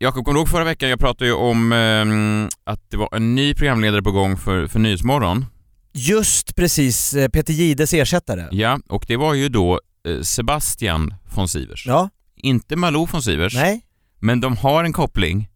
[0.00, 0.88] Jakob, kommer du ihåg förra veckan?
[0.88, 4.78] Jag pratade ju om ehm, att det var en ny programledare på gång för, för
[4.78, 5.46] Nyhetsmorgon.
[5.92, 8.48] Just precis, eh, Peter Gides ersättare.
[8.50, 11.86] Ja, och det var ju då eh, Sebastian von Sivers.
[11.86, 13.80] Ja, Inte Malou von Sivers, nej.
[14.20, 15.48] men de har en koppling.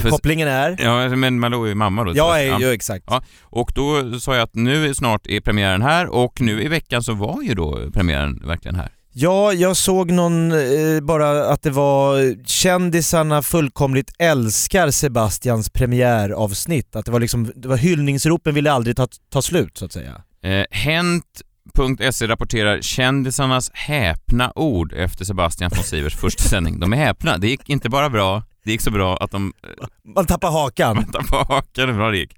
[0.00, 0.76] För- Kopplingen är?
[0.82, 2.10] Ja, men Malou är ju mamma då.
[2.10, 2.60] Ja, Sebastian.
[2.60, 3.04] ja, exakt.
[3.08, 3.22] Ja.
[3.42, 7.02] Och då sa jag att nu är snart är premiären här och nu i veckan
[7.02, 8.92] så var ju då premiären verkligen här.
[9.18, 16.96] Ja, jag såg någon, eh, bara att det var kändisarna fullkomligt älskar Sebastians premiäravsnitt.
[16.96, 20.22] Att det var liksom, det var hyllningsropen ville aldrig ta, ta slut så att säga.
[20.42, 26.80] Eh, Hänt.se rapporterar kändisarnas häpna ord efter Sebastian von Sivers första sändning.
[26.80, 27.38] De är häpna.
[27.38, 30.96] Det gick inte bara bra, det gick så bra att de eh, Man tappar hakan.
[31.12, 32.36] väntar på hakan hur bra det gick.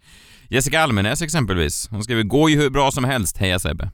[0.48, 1.88] Jessica Almenäs exempelvis.
[1.91, 3.91] Hon skriver “Går ju hur bra som helst, heja Sebbe”.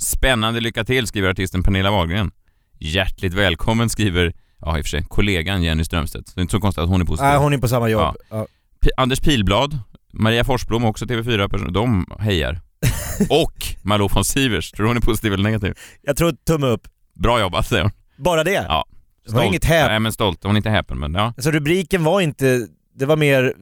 [0.00, 2.30] Spännande lycka till, skriver artisten Pernilla Wahlgren.
[2.78, 6.28] Hjärtligt välkommen, skriver, ja i och för sig, kollegan Jenny Strömstedt.
[6.28, 7.26] Så det är inte så konstigt att hon är positiv.
[7.28, 8.16] Nej, hon är på samma jobb.
[8.30, 8.46] Ja.
[8.80, 9.78] P- Anders Pilblad,
[10.12, 12.60] Maria Forsblom, också TV4-personer, de hejar.
[13.30, 13.52] Och
[13.82, 15.74] Malou von Sivers, tror du hon är positiv eller negativ?
[16.02, 16.88] Jag tror tumme upp.
[17.14, 17.92] Bra jobbat säger hon.
[18.16, 18.52] Bara det?
[18.68, 18.84] Ja.
[19.26, 19.88] Det var inget häp.
[19.88, 21.20] Nej men stolt, hon är inte häpen men ja.
[21.36, 22.66] Alltså rubriken var inte,
[22.98, 23.54] det var mer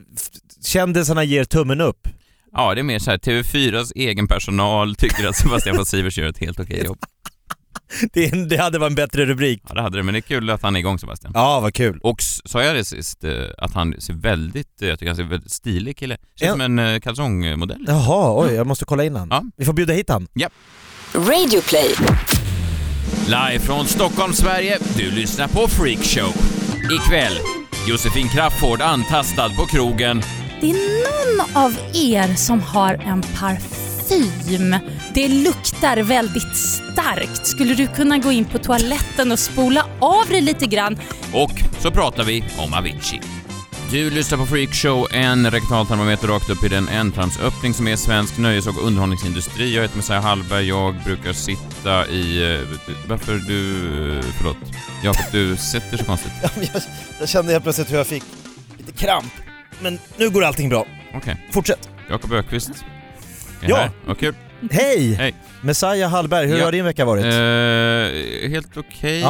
[0.64, 2.08] kändisarna ger tummen upp.
[2.52, 6.26] Ja det är mer så här, TV4s egen personal tycker att Sebastian von Sivers gör
[6.28, 6.98] ett helt okej jobb.
[8.12, 9.62] Det, det hade varit en bättre rubrik.
[9.68, 11.32] Ja det hade det, men det är kul att han är igång Sebastian.
[11.34, 12.00] Ja, vad kul.
[12.02, 15.22] Och sa jag det sist, eh, att han ser väldigt, eh, jag tycker han ser
[15.24, 16.16] väldigt stilig kille.
[16.16, 16.50] Känns Ja.
[16.52, 17.84] som en eh, kalsongmodell.
[17.86, 19.28] Jaha, oj, jag måste kolla in han.
[19.30, 19.42] Ja.
[19.56, 20.28] Vi får bjuda hit han.
[21.14, 21.94] Radio play.
[23.26, 24.78] Live från Stockholm, Sverige.
[24.96, 26.32] Du lyssnar på Freakshow.
[26.92, 27.38] Ikväll,
[27.88, 30.22] Josefin Crafoord antastad på krogen.
[30.60, 30.74] Det är
[31.38, 34.76] någon av er som har en parfym.
[35.14, 37.46] Det luktar väldigt starkt.
[37.46, 40.98] Skulle du kunna gå in på toaletten och spola av dig lite grann?
[41.32, 43.20] Och så pratar vi om Avicii.
[43.90, 48.66] Du lyssnar på Freakshow, en rektaltermometer rakt upp i den ändtarmsöppning som är svensk nöjes
[48.66, 49.74] och underhållningsindustri.
[49.74, 52.54] Jag heter Messiah Hallberg, jag brukar sitta i...
[52.54, 52.68] eh,
[53.08, 53.72] Varför du...
[54.18, 54.56] eh, Förlåt.
[55.04, 56.32] Jakob, du sitter så konstigt.
[56.72, 56.82] Jag,
[57.20, 58.22] jag kände helt plötsligt hur jag fick
[58.78, 59.32] lite kramp.
[59.82, 60.86] Men nu går allting bra.
[61.14, 61.46] Okej.
[61.52, 61.88] Fortsätt.
[62.10, 62.70] Jakob Ökvist
[63.62, 63.76] är Ja.
[63.76, 63.90] här.
[64.06, 64.34] Vad kul.
[64.70, 65.14] Hej!
[65.14, 65.34] Hej.
[65.62, 66.64] Messiah Hallberg, hur Ja.
[66.64, 67.24] har din vecka varit?
[67.24, 69.22] Eh, helt okej,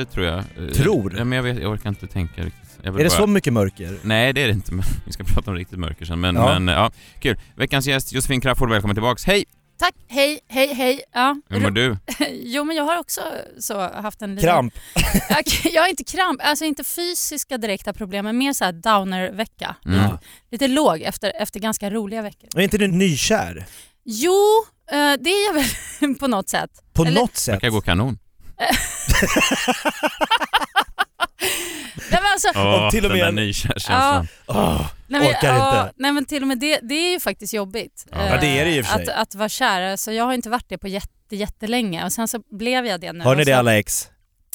[0.00, 0.38] eh, tror jag.
[0.38, 0.44] Eh,
[0.74, 1.14] Tror?
[1.18, 2.78] Ja, men jag, vet, jag orkar inte tänka riktigt.
[2.82, 3.16] Jag vill är det bara...
[3.20, 3.98] så mycket mörker?
[4.02, 6.20] Nej, det är det inte, men vi ska prata om riktigt mörker sen.
[6.20, 6.58] Men Ja.
[6.58, 7.36] men, ja, kul.
[7.56, 9.24] Veckans gäst Josefin Crafoord, välkommen tillbaks.
[9.24, 9.44] Hej!
[9.78, 11.02] Tack, hej, hej, hej.
[11.12, 11.36] Ja.
[11.48, 11.96] Hur mår du?
[12.30, 13.20] Jo, men jag har också
[13.58, 14.48] så haft en liten...
[14.50, 14.74] Kramp?
[15.72, 19.76] Jag, har inte kramp, alltså inte fysiska direkta problem, men mer så här downer-vecka.
[19.86, 20.00] Mm.
[20.02, 20.18] Lite,
[20.50, 22.48] lite låg efter, efter ganska roliga veckor.
[22.56, 23.66] Är inte du nykär?
[24.04, 26.70] Jo, eh, det är jag väl på något sätt.
[26.92, 27.60] På Eller- något Det sätt?
[27.60, 28.18] kan gå kanon.
[32.10, 34.28] Nej, men alltså, Åh, till och med den en- där nykärkänslan.
[34.46, 35.92] Åh, nej, men, orkar ja, inte.
[35.96, 38.06] Nej men till och med det, det är ju faktiskt jobbigt.
[38.10, 38.18] Ja.
[38.18, 39.02] eh, Ja, det är det i och för sig.
[39.12, 39.96] Att, att vara kär.
[39.96, 43.12] Så jag har inte varit det på jätte, jättelänge och sen så blev jag det
[43.12, 43.24] nu.
[43.24, 44.08] Hör ni och det så, alla ex?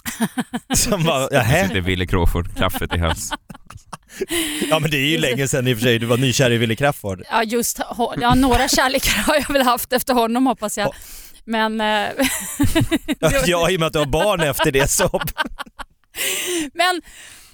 [0.76, 1.68] Som bara, Nähä?
[1.68, 3.30] sitter Wille Crawford, kaffet i hals.
[4.70, 6.58] Ja men det är ju länge sedan i och för sig du var nykär i
[6.58, 7.24] Wille Crafoord.
[7.32, 10.94] Ja just ho- ja, några kärlekar har jag väl haft efter honom hoppas jag.
[11.46, 12.08] Men, eh,
[13.46, 15.22] Ja i och med att du har barn efter det så...
[16.74, 17.02] men,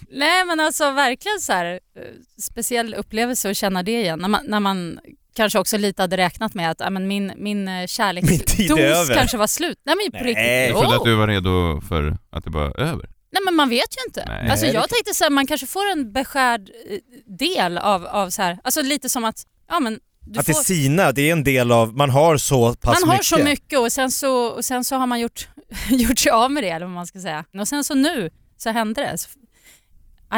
[0.10, 2.02] nej men alltså verkligen så här eh,
[2.42, 4.20] speciell upplevelse att känna det igen.
[4.20, 5.00] När man, när man
[5.36, 9.80] kanske också lite hade räknat med att men min, min eh, kärleksdos kanske var slut.
[9.86, 10.46] Nej men på riktigt.
[10.46, 13.10] Jag trodde att du var redo för att det var över.
[13.32, 14.24] Nej men man vet ju inte.
[14.28, 14.50] Nej.
[14.52, 16.98] Alltså jag det- tänkte så här, man kanske får en beskärd eh,
[17.38, 20.64] del av, av så här, alltså lite som att, ja men du Att det får,
[20.64, 23.26] sina, det är en del av, man har så pass man har mycket.
[23.26, 25.48] så mycket och sen så, och sen så har man gjort,
[25.90, 27.46] gjort sig av med det eller vad man ska säga.
[27.60, 28.30] Och sen så nu
[28.62, 29.18] så hände det.
[29.18, 29.30] Så,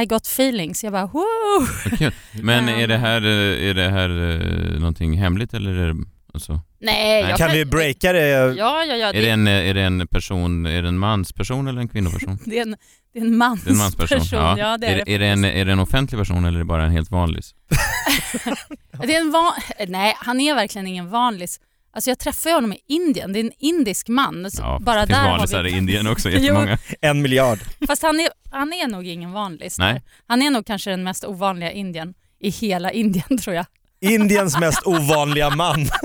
[0.02, 0.84] I got feelings.
[0.84, 1.68] Jag bara wow!
[1.98, 2.14] Kul.
[2.42, 2.76] Men Ja.
[2.76, 7.22] är det här, eh, är det här eh, någonting hemligt eller är det alltså, Nej,
[7.22, 8.28] jag Kan vi breaka det?
[8.30, 8.54] Ja,
[8.86, 9.08] ja, ja.
[9.08, 12.38] är, det en, eh, är det en person, är det en mansperson eller en kvinnoperson?
[12.46, 12.76] det, är en,
[13.14, 13.66] det är en mansperson.
[13.66, 14.58] Det är en mansperson.
[14.58, 16.66] Ja, det är, är, är, det en, är det en offentlig person eller är det
[16.66, 17.44] bara en helt vanlig?
[19.03, 19.53] Det är en van...
[19.88, 21.59] Nej, han är verkligen ingen vanlis.
[21.93, 23.34] Alltså jag träffade honom i Indien.
[23.34, 24.52] Det är en indisk man.
[24.52, 25.70] Så Ja, bara det finns där har vanlisar vi...
[25.72, 26.78] i Indien också, jättemånga.
[27.02, 27.59] En miljard.
[27.88, 29.78] Fast han är, han är nog ingen vanlis.
[29.78, 30.02] Nej.
[30.28, 33.66] Han är nog kanske den mest ovanliga indien i hela Indien tror jag.
[34.02, 35.85] Indiens mest ovanliga man.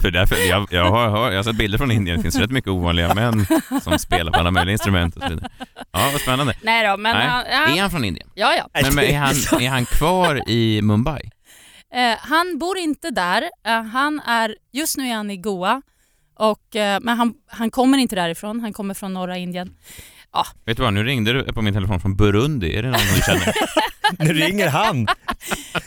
[0.00, 2.70] För därför, jag, jag, har, jag har sett bilder från Indien, det finns rätt mycket
[2.70, 3.46] ovanliga män
[3.82, 5.50] som spelar på alla möjliga instrument och så vidare.
[5.92, 6.54] Ja, vad spännande.
[6.62, 7.26] Nej då, men Nej.
[7.26, 8.30] han, Är ja, han från Indien?
[8.34, 8.80] ja, ja.
[8.82, 11.30] Men, men är, han, är han kvar i Mumbai?
[11.94, 13.42] Eh, han bor inte där.
[13.66, 15.82] Eh, han är, just nu är han i Goa,
[16.38, 18.60] och, eh, men han, han kommer inte därifrån.
[18.60, 19.74] Han kommer från norra Indien.
[20.64, 22.76] Vet du vad, nu ringde du på min telefon från Burundi.
[22.76, 23.54] Är det någon du känner?
[24.18, 25.06] Nu ringer han.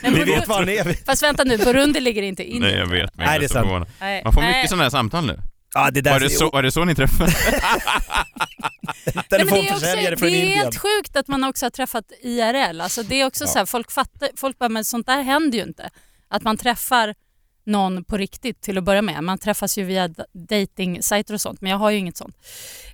[0.02, 1.04] Vi vet var han är.
[1.06, 2.60] Fast vänta nu, Burundi ligger inte in.
[2.62, 3.16] Nej, jag vet.
[3.16, 3.88] Men Nej, det är sant.
[4.24, 5.38] Man får mycket sådana här samtal nu.
[5.74, 7.22] Ja, det där Var det, så, var det så ni är, också,
[9.30, 10.58] telefonförsäljare från det är Indien.
[10.58, 12.80] helt sjukt att man också har träffat IRL.
[12.80, 13.48] Alltså det är också Ja.
[13.48, 15.90] så här, folk fattar, folk bara, men sånt där händer ju inte.
[16.30, 17.14] Att man träffar
[17.66, 19.24] någon på riktigt till att börja med.
[19.24, 22.36] Man träffas ju via dating-sajter och sånt, men jag har ju inget sånt.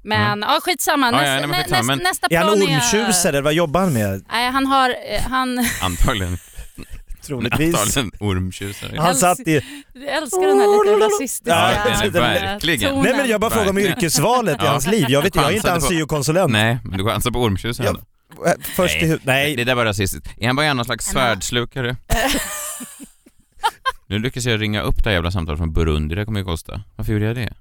[0.03, 1.13] Men ja, skitsamma.
[1.13, 3.93] Ja, ja, Nästa, nej, nästa, men- nästa Är han plan ormtjusare eller vad jobbar han
[3.93, 4.25] med?
[4.33, 4.91] Nej, han har...
[4.91, 6.39] eh, Han Antagligen.
[7.29, 7.75] Troligtvis.
[7.75, 8.97] Antagligen ormtjusare.
[8.99, 9.55] Han satt i...
[9.95, 11.71] jag älskar den här lite rasistiska Ja,
[12.07, 12.91] eh, verkligen.
[12.91, 13.03] tonen.
[13.05, 13.99] Nej men jag bara frågar om Verkligen.
[13.99, 14.71] yrkesvalet i Ja.
[14.71, 15.07] hans liv.
[15.09, 16.53] Jag vet jag är inte hans syokonsulent.
[16.53, 17.97] Nej, men du chansar på ormtjusaren.
[18.45, 18.55] Ja.
[18.77, 20.29] Först i Nej, Det där var rasistiskt.
[20.41, 21.97] Är han bara någon slags svärdslukare?
[24.07, 26.81] nu lyckas jag ringa upp det här jävla samtalet från Burundi, det kommer ju kosta.
[26.97, 27.53] Varför gjorde jag det?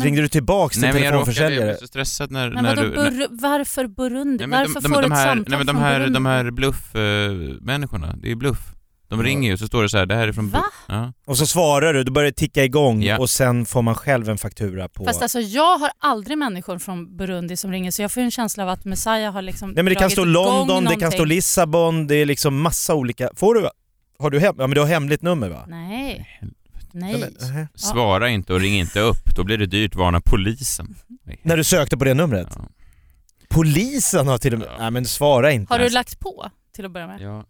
[0.00, 1.64] ringde du tillbaks till Nej men jag råkade, jag telefonförsäljare?
[1.70, 2.96] blev så stressad när, Men när vadå, du...
[2.96, 4.38] när- bur, varför Burundi?
[4.38, 5.98] Nej, men varför de, de, får du ett här, samtal nej, men de från här,
[5.98, 6.14] Burundi?
[6.14, 8.58] de här bluff-människorna, det är bluff.
[9.12, 10.48] De ringer ju så står det så här, det här är från...
[10.50, 10.64] Va?
[10.88, 11.12] Ja.
[11.24, 13.18] Och så svarar du, då börjar det ticka igång Ja.
[13.18, 15.04] och sen får man själv en faktura på...
[15.04, 18.62] Fast alltså jag har aldrig människor från Burundi som ringer så jag får en känsla
[18.62, 20.84] av att Messiah har liksom Nej men det kan dragit stå igång London, det kan
[20.84, 21.10] någonting.
[21.10, 23.30] stå Lissabon, det är liksom massa olika...
[23.36, 23.68] Får du...
[24.18, 24.54] Har du hem...
[24.58, 25.64] Ja men du har hemligt nummer va?
[25.68, 26.40] Nej.
[26.92, 27.24] Nej.
[27.40, 27.68] nähä.
[27.74, 30.94] Svara inte och ring inte upp, då blir det dyrt, varna polisen.
[31.42, 32.48] När du sökte på det numret?
[32.56, 32.68] Ja.
[33.48, 34.68] Polisen har till och med...
[34.68, 34.76] Ja.
[34.78, 35.74] Nej men svara inte.
[35.74, 37.20] Har du lagt på till att börja med?
[37.20, 37.44] Ja.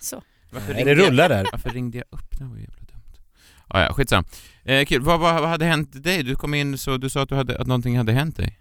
[0.00, 0.22] Så.
[0.50, 1.48] Varför Nej, ringde det jag- rullar där.
[1.52, 2.38] Varför ringde jag upp?
[2.38, 3.02] Det var jävla dumt.
[3.68, 4.24] Ah, ja, skitsam.
[4.64, 5.02] Eh, kul.
[5.02, 6.22] Vad, vad, vad hade hänt dig?
[6.22, 8.58] Du kom in så du sa att, du hade, att någonting hade hänt dig.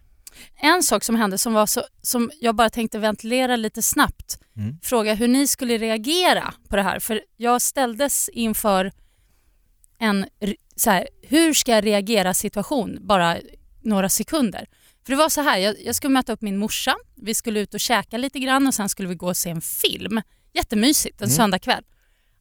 [0.55, 4.39] En sak som hände som, var så, som jag bara tänkte ventilera lite snabbt.
[4.57, 4.79] Mm.
[4.83, 6.99] Fråga hur ni skulle reagera på det här.
[6.99, 8.91] För jag ställdes inför
[9.99, 10.25] en
[10.75, 13.37] så här, hur ska jag reagera situation bara
[13.81, 14.65] några sekunder.
[15.05, 17.73] För det var så här, jag, jag skulle möta upp min morsa, vi skulle ut
[17.73, 20.21] och käka lite grann och sen skulle vi gå och se en film.
[20.55, 21.35] Jättemysigt, en Mm.
[21.35, 21.83] söndagkväll.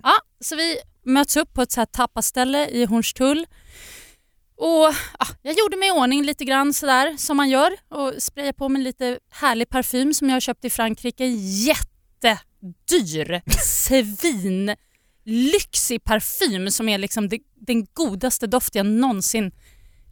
[0.02, 3.46] Ja, så vi möts upp på ett så här tappaställe i Hornstull.
[4.56, 8.52] Och ja, Jag gjorde mig i ordning lite grann sådär som man gör och sprayade
[8.52, 11.24] på mig lite härlig parfym som jag har köpt i Frankrike.
[12.24, 14.76] Jättedyr, svin,
[15.24, 19.52] lyxig parfym som är liksom det, den godaste doft jag någonsin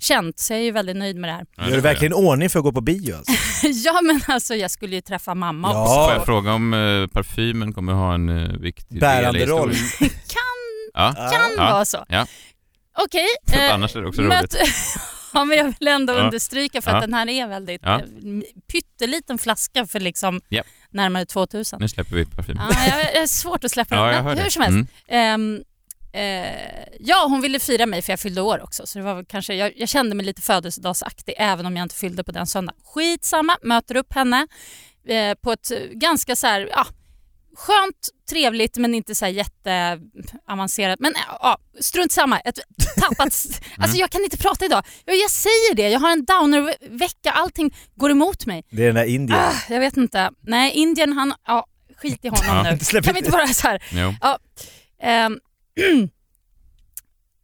[0.02, 0.38] känt.
[0.38, 1.46] Så jag är ju väldigt nöjd med det här.
[1.56, 3.32] Ja, Gör du verkligen ordning för att gå på bio alltså?
[3.68, 5.82] ja men alltså jag skulle ju träffa mamma Ja.
[5.82, 5.94] också.
[5.94, 6.04] jag.
[6.06, 9.70] Får jag fråga om eh, parfymen kommer ha en eh, viktig Bärande del i roll.
[9.70, 10.12] historien?
[10.94, 11.72] Ja, Kan Ja.
[11.72, 12.04] vara så.
[12.08, 12.26] Ja.
[12.98, 13.26] Okej.
[13.46, 14.56] att eh, annars är det också roligt.
[15.34, 16.18] ja men jag vill ändå Ja.
[16.24, 17.94] understryka för att den här är väldigt Ja.
[18.00, 18.04] eh,
[18.72, 20.66] pytteliten flaska för liksom Japp.
[20.90, 21.80] närmare 2000.
[21.80, 22.62] Nu släpper vi parfymen.
[22.70, 24.38] Ja, jag jag är svårt att släppa den.
[24.38, 24.90] Hur som helst.
[25.08, 25.54] Mm.
[25.54, 25.62] Ehm,
[26.12, 28.86] eh, ja, hon ville fira mig för jag fyllde år också.
[28.86, 32.24] Så det var kanske, jag, jag kände mig lite födelsedagsaktig även om jag inte fyllde
[32.24, 32.80] på den söndagen.
[32.84, 34.46] Skitsamma, möter upp henne
[35.08, 36.86] eh, på ett ganska så här, ja,
[37.56, 41.00] skönt, trevligt men inte så här jätteavancerat.
[41.00, 42.40] Men eh, ja, strunt samma.
[42.40, 42.58] Ett
[42.96, 43.34] tappat...
[43.78, 44.84] Alltså jag kan inte prata idag.
[45.04, 47.30] Jag, jag säger det, jag har en downer-vecka.
[47.32, 48.64] Allting går emot mig.
[48.70, 49.38] Det är den där Indien.
[49.40, 50.30] Ah, jag vet inte.
[50.40, 51.34] Nej, Indien han...
[51.46, 51.66] Ja,
[51.96, 52.76] skit i honom Ja.
[52.92, 53.02] nu.
[53.02, 53.82] Kan vi inte- bara så här...
[53.92, 54.14] Jo.
[55.02, 55.38] Ehm,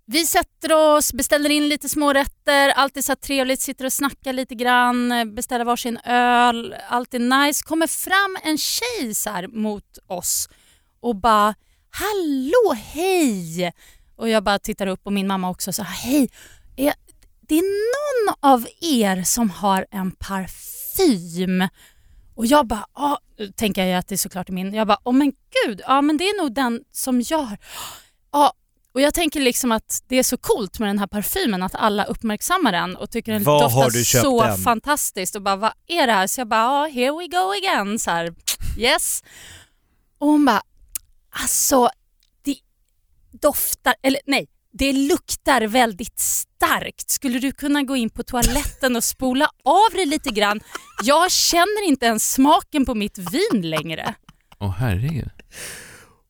[0.06, 4.54] vi sätter oss, beställer in lite smårätter, allt alltid så trevligt, sitter och snackar lite
[4.54, 7.64] grann, beställer varsin öl, alltid nice.
[7.64, 10.48] Kommer fram en tjej så här mot oss
[11.00, 11.54] och bara
[11.90, 13.73] “Hallå, hej!”
[14.16, 16.30] Och jag bara tittar upp och min mamma också så här, “Hej,
[16.76, 16.94] är,
[17.40, 21.68] det är någon av er som har en parfym?”
[22.35, 23.18] Och jag bara, ja,
[23.56, 24.75] tänker jag att det är såklart är min.
[24.75, 25.32] Jag bara, åh men
[25.64, 27.58] gud, ja men det är nog den som jag har.
[28.99, 32.05] Och jag tänker liksom att det är så coolt med den här parfymen att alla
[32.05, 34.59] uppmärksammar den och tycker den Var doftar så den?
[34.59, 36.26] fantastiskt och bara vad är det här?
[36.26, 37.99] Så jag bara, ja, here we go again.
[37.99, 38.35] Så här,
[38.78, 39.23] yes.
[40.19, 40.62] Och hon bara,
[41.31, 41.90] alltså
[42.45, 42.57] det
[43.40, 47.11] doftar, eller nej, det luktar väldigt starkt.
[47.11, 50.61] Skulle du kunna gå in på toaletten och spola av dig lite grann?
[51.05, 54.14] Jag känner inte ens smaken på mitt vin längre.
[54.59, 55.31] Åh herregud.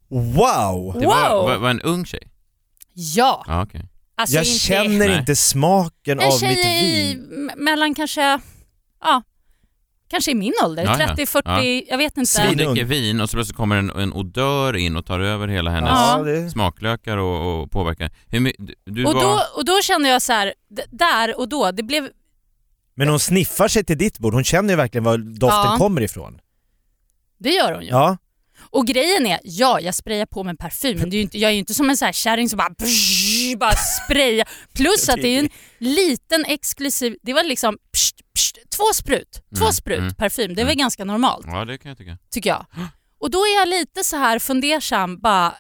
[0.09, 0.97] Wow!
[1.01, 1.45] Det var, Wow.
[1.49, 2.29] var, var en ung tjej?
[3.01, 3.89] Ja, Ja, okej.
[4.17, 5.19] alltså Jag inte känner Nej.
[5.19, 7.49] inte smaken en av tjej mitt vin.
[7.51, 8.41] m- mellan kanske,
[9.01, 9.23] ja,
[10.09, 11.07] kanske i min ålder, Ja, ja.
[11.07, 12.43] 30, 40, jag vet inte.
[12.47, 15.71] Hon dricker vin och så plötsligt kommer en, en odör in och tar över hela
[15.71, 16.23] hennes Ja.
[16.23, 16.51] det...
[16.51, 18.11] smaklökar och, och påverkar.
[18.27, 18.53] Hur,
[18.85, 19.23] du- Och var...
[19.23, 20.55] då, och då kände jag så här,
[20.91, 22.09] där och då, det blev,
[22.95, 25.75] Men hon sniffar sig till ditt bord, hon känner ju verkligen var doften Ja.
[25.79, 26.39] kommer ifrån.
[27.39, 27.89] det gör hon ju.
[27.89, 28.17] Ja.
[28.71, 31.53] Och grejen är, ja jag sprayar på med parfym men det är inte, jag är
[31.53, 34.49] ju inte som en så här kärring som bara, brrr, bara sprayar.
[34.75, 35.49] Plus att det är en
[35.79, 40.55] liten exklusiv, det var liksom pst, pst, två sprut, två Mm, sprut mm, parfym.
[40.55, 40.79] Det är väl mm.
[40.79, 42.19] ganska normalt Ja, det kan jag tycka.
[42.31, 42.67] tycker jag.
[43.21, 45.19] Och då är jag lite så här fundersam.
[45.21, 45.55] Bara,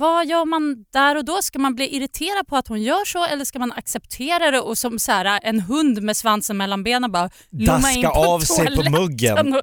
[0.00, 1.42] vad gör man där och då?
[1.42, 4.78] Ska man bli irriterad på att hon gör så eller ska man acceptera det och
[4.78, 8.76] som så här, en hund med svansen mellan benen bara lomma in på av sig
[8.76, 9.54] på muggen.
[9.54, 9.62] och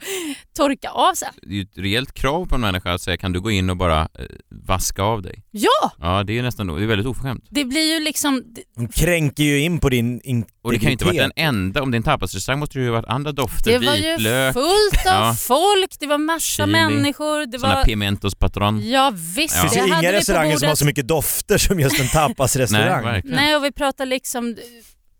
[0.57, 1.29] torka av sig?
[1.41, 3.69] Det är ju ett rejält krav på en människa att säga kan du gå in
[3.69, 4.07] och bara eh,
[4.49, 5.43] vaska av dig?
[5.51, 7.45] Ja, Ja, det är nästan det är väldigt oförskämt.
[7.49, 8.43] det blir ju liksom...
[8.75, 10.21] Hon kränker ju in på din.
[10.67, 12.83] Och det kan ju inte vara den enda, om det är en tapasrestaurang måste det
[12.83, 15.35] ju ha varit andra dofter, Det var ju vitlök, fullt av ja.
[15.39, 17.45] folk, det var massa Chili, människor.
[17.45, 17.83] Det såna var...
[17.83, 18.89] pimentos patron.
[18.89, 19.63] Ja visst, Ja.
[19.63, 23.03] Det finns ju inga restauranger som har så mycket dofter som just en Nej, tapasrestaurang.
[23.03, 23.35] verkligen.
[23.35, 24.57] Nej, och vi pratar liksom...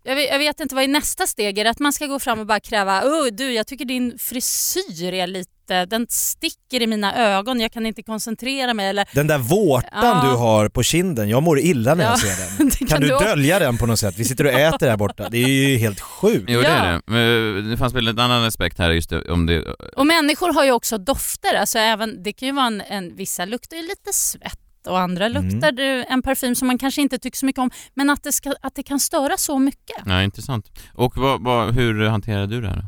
[0.03, 1.63] Jag vet, jag vet inte vad är nästa steg är.
[1.63, 5.13] det Att man ska gå fram och bara kräva oh, du jag tycker din frisyr
[5.13, 8.87] är lite, den sticker i mina ögon, jag kan inte koncentrera mig.
[8.89, 10.23] Eller, Den där vårtan Ja.
[10.31, 12.69] du har på kinden, jag mår illa när jag Ja, ser den.
[12.69, 14.15] det Kan, kan du du dölja den på något sätt?
[14.17, 15.29] Vi sitter och äter här borta.
[15.29, 16.45] Det är ju helt sjukt.
[16.47, 17.01] Jo, det är det.
[17.05, 19.61] Men det fanns väl en annan aspekt här just om det...
[19.95, 21.55] och människor har ju också dofter.
[21.55, 25.25] Alltså även, det kan ju vara en, en, vissa luktar ju lite svett och andra
[25.25, 25.49] Mm.
[25.49, 27.71] luktar det en parfym som man kanske inte tycker så mycket om.
[27.93, 29.97] Men att det, ska, att det kan störa så mycket.
[30.05, 30.71] Ja, intressant.
[30.93, 32.85] Och vad, vad, hur hanterade du det här?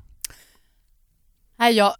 [1.59, 1.93] Nej, jag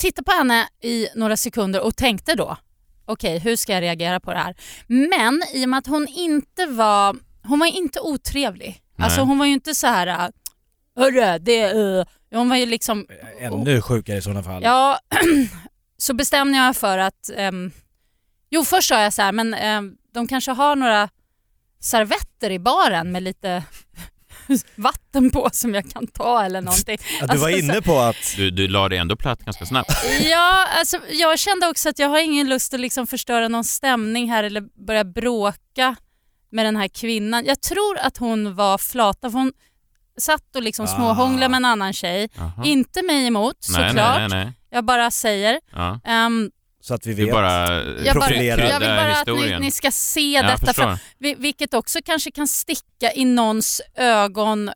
[0.00, 2.56] tittade på henne i några sekunder och tänkte då,
[3.04, 4.54] okej hur ska jag reagera på det här?
[4.86, 8.82] Men i och med att hon inte var, hon var inte otrevlig.
[8.96, 9.04] Nej.
[9.04, 10.28] Alltså hon var ju inte så här, äh,
[10.96, 12.04] hörru, det uh.
[12.32, 13.06] Hon var ju liksom,
[13.40, 14.62] Ännu sjukare i sådana fall.
[14.62, 14.98] ja,
[15.98, 17.70] så bestämde jag för att, ehm,
[18.50, 21.08] jo först sa jag så här, men ehm, de kanske har några
[21.80, 23.64] servetter i baren med lite
[24.76, 26.98] vatten på som jag kan ta eller någonting.
[27.22, 29.66] Att du var Alltså, så- inne på att Du, du la dig ändå platt ganska
[29.66, 29.90] snabbt.
[30.30, 34.30] Ja, alltså, jag kände också att jag har ingen lust att liksom förstöra någon stämning
[34.30, 35.96] här eller börja bråka
[36.52, 37.44] med den här kvinnan.
[37.46, 39.52] Jag tror att hon var flata för hon
[40.18, 40.88] satt och liksom Ah.
[40.96, 42.28] småhånglade med en annan tjej.
[42.36, 42.52] Jaha.
[42.64, 44.18] Inte mig emot nej, såklart.
[44.18, 44.52] nej, nej, nej.
[44.70, 45.60] Jag bara säger.
[45.72, 46.00] Ja.
[46.04, 46.50] Ehm,
[46.90, 47.32] så att vi Du vet.
[47.32, 50.72] bara jag, bara, jag vill bara att ni, ni ska se detta.
[51.18, 54.70] Vi- vilket också kanske kan sticka i någons ögon.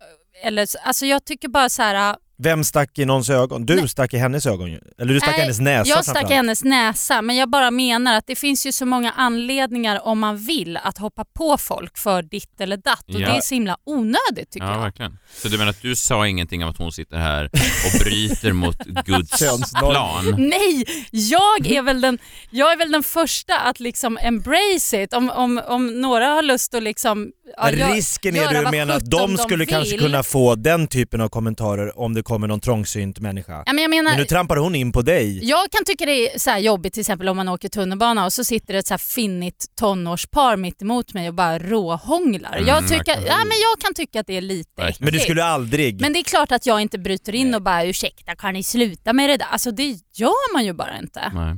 [0.44, 2.16] Eller, så- alltså jag tycker bara så här...
[2.44, 3.66] Vem stack i någons ögon?
[3.66, 3.88] Du Nej.
[3.88, 4.78] stack i hennes ögon.
[4.98, 8.14] Eller du stack i hennes näsa Jag stack i hennes näsa men jag bara menar
[8.14, 12.22] att det finns ju så många anledningar om man vill att hoppa på folk för
[12.22, 13.28] ditt eller datt och Ja.
[13.30, 14.80] det är så himla onödigt tycker Ja, jag.
[14.80, 15.18] verkligen.
[15.42, 18.78] Så du menar att du sa ingenting om att hon sitter här och bryter mot
[18.84, 19.38] Guds
[19.78, 20.34] plan?
[20.38, 22.18] Nej, jag är, väl den,
[22.50, 25.12] jag är väl den första att liksom embrace it.
[25.14, 27.32] Om, om, om några har lust att liksom...
[27.56, 30.00] ja, Men gö- risken är du menar att de skulle kanske vill.
[30.00, 33.62] kunna få den typen av kommentarer om det kommer någon trångsynt människa.
[33.66, 35.44] Ja, men jag menar, Men nu trampar hon in på dig.
[35.48, 38.32] Jag kan tycka det är så här jobbigt till exempel om man åker tunnelbana och
[38.32, 42.52] så sitter det ett så här finnigt tonårspar mitt emot mig och bara råhånglar.
[42.56, 45.00] Mm, jag, tycker, ja, men jag kan tycka att det är lite äckligt.
[45.00, 46.00] Men du skulle aldrig...
[46.00, 49.12] Men det är klart att jag inte bryter in och bara ursäkta kan ni sluta
[49.12, 49.46] med det där?
[49.50, 51.30] Alltså det gör man ju bara inte.
[51.34, 51.56] Nej.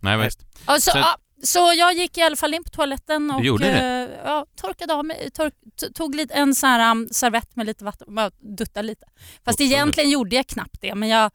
[0.00, 0.40] Nej, visst.
[0.64, 1.04] Alltså, Så-
[1.42, 4.94] så, ja, så jag gick i alla fall in på toaletten och eh, ja, torkade
[4.94, 5.54] av mig, tork,
[5.94, 9.06] tog lite, en sån här um, servett med lite vatten och bara duttade lite.
[9.44, 9.72] Fast Otroligt.
[9.72, 11.30] egentligen gjorde jag knappt det men jag,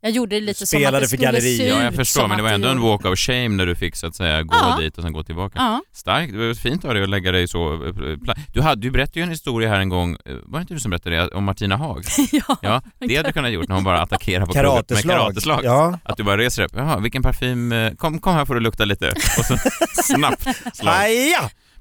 [0.00, 1.68] jag gjorde det lite som att det för skulle galleri.
[1.68, 4.06] Ja, jag förstår, men det var ändå en walk of shame när du fick så
[4.06, 4.76] att säga gå Ja.
[4.80, 5.52] dit och sen gå tillbaka.
[5.58, 5.80] Ja.
[5.92, 7.72] Starkt, det var fint av dig att lägga dig så...
[7.86, 7.92] eh,
[8.52, 10.80] Du, hade, du berättade ju en historia här en gång, eh, var det inte du
[10.80, 12.04] som berättade det, om Martina Haag?
[12.32, 12.56] ja.
[12.62, 15.18] Ja, det hade du kunnat gjort när hon bara attackerar på krogen med Karateslag.
[15.18, 15.60] karateslag.
[15.64, 15.98] Ja.
[16.04, 18.84] Att du bara reser upp, jaha, vilken parfym, eh, kom, kom här får du lukta
[18.84, 19.08] lite.
[19.38, 19.56] Och så
[20.02, 20.94] snabbt slag.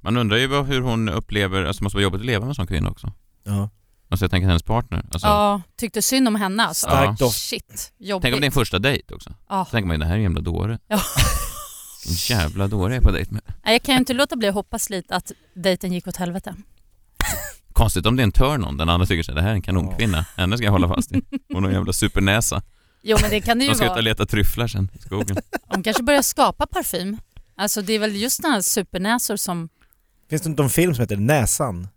[0.02, 2.56] Man undrar ju hur hon upplever, alltså det måste vara jobbigt att leva med en
[2.56, 3.12] sån kvinna också.
[3.46, 3.70] Ja.
[4.10, 5.06] Alltså jag tänker hennes partner.
[5.12, 6.88] Alltså, ja, tyckte synd om henne alltså.
[6.88, 7.38] Starkt doft.
[7.42, 8.22] Shit, jobbigt.
[8.22, 9.34] Tänk om det är en första dejt också.
[9.50, 9.66] Ja.
[9.66, 10.80] Så tänker man ju, det här är en jävla dåre.
[10.88, 11.02] Ja.
[12.08, 13.42] En jävla dåre jag är på dejt med.
[13.66, 16.56] Nej, Jag kan ju inte låta bli att hoppas lite att dejten gick åt helvete.
[17.74, 20.26] Konstigt om det är en turn-on, den andra tycker sig det här är en kanonkvinna,
[20.38, 21.22] henne ska jag hålla fast i.
[21.54, 22.62] Hon har en jävla supernäsa.
[23.02, 23.98] Jo men det kan det ju De ska ut vara.
[23.98, 25.38] och leta tryfflar sen i skogen.
[25.68, 27.18] Hon kanske börjar skapa parfym.
[27.56, 29.70] Alltså det är väl just den här supernäsor som...
[30.30, 31.88] Finns det inte en film som heter Näsan?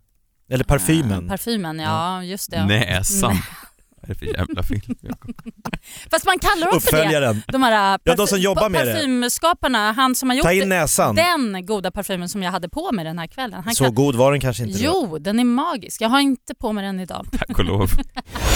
[0.51, 1.25] Eller Parfymen?
[1.25, 2.65] Ah, parfymen, ja just det.
[2.65, 3.31] Näsan.
[3.33, 3.41] Nej.
[4.01, 4.81] Vad är det för jävla film?
[6.11, 6.97] Fast man kallar dem för det.
[6.97, 7.43] Uppföljaren.
[7.47, 8.93] De här Ja, de som jobbar med det.
[8.93, 11.15] parfymskaparna, han som har gjort Ta in näsan.
[11.15, 13.63] den goda parfymen som jag hade på mig den här kvällen.
[13.63, 13.95] Han Så kan...
[13.95, 14.85] god var den kanske inte då.
[14.85, 16.01] Jo, den är magisk.
[16.01, 17.25] Jag har inte på mig den idag.
[17.39, 17.89] Tack och lov.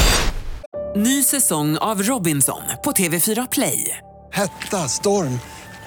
[0.96, 3.98] Ny säsong av Robinson på TV4 Play.
[4.32, 5.40] Hetta, storm,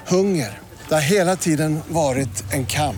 [0.07, 0.59] hunger.
[0.87, 2.97] Det har hela tiden varit en kamp.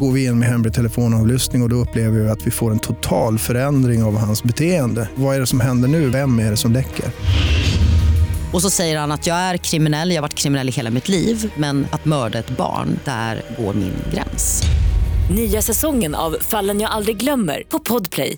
[0.00, 2.78] Går vi in med hemlig telefonavlyssning och, och då upplever vi att vi får en
[2.78, 5.08] total förändring av hans beteende.
[5.14, 6.10] Vad är det som händer nu?
[6.10, 7.04] Vem är det som läcker?
[8.52, 11.08] Och så säger han att jag är kriminell, jag har varit kriminell i hela mitt
[11.08, 14.62] liv men att mörda ett barn, där går min gräns.
[15.30, 18.36] Nya säsongen av Fallen jag aldrig glömmer på Podplay.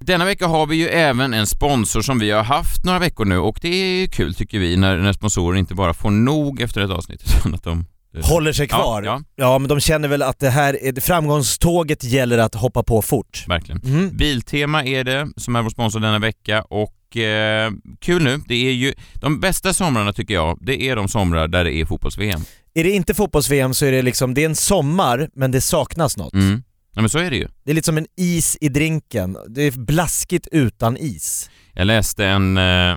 [0.00, 3.38] Denna vecka har vi ju även en sponsor som vi har haft några veckor nu
[3.38, 6.80] och det är ju kul tycker vi när, när sponsorer inte bara får nog efter
[6.80, 7.84] ett avsnitt utan att de
[8.22, 9.02] Håller sig kvar.
[9.02, 13.02] Ja, Ja, men de känner väl att det här, är- framgångståget gäller att hoppa på
[13.02, 13.44] fort.
[13.48, 13.80] verkligen.
[13.84, 14.16] Mm.
[14.16, 17.70] Biltema är det som är vår sponsor denna vecka och eh,
[18.00, 21.64] kul nu, det är ju de bästa somrarna tycker jag, det är de somrar där
[21.64, 22.40] det är fotbolls-VM.
[22.74, 26.16] Är det inte fotbolls-VM så är det liksom, det är en sommar men det saknas
[26.16, 26.32] något.
[26.34, 26.62] Mm.
[26.94, 27.48] Ja men så är det ju.
[27.64, 31.50] Det är lite som en is i drinken, det är blaskigt utan is.
[31.74, 32.96] Jag läste en, eh,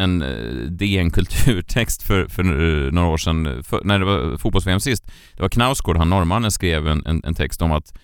[0.00, 2.42] en eh, DN kulturtext för, för
[2.86, 5.06] eh, några år sedan, för, när det var fotbolls-VM sist.
[5.36, 7.94] Det var Knausgård, han norrmannen, skrev en, en, en text om att,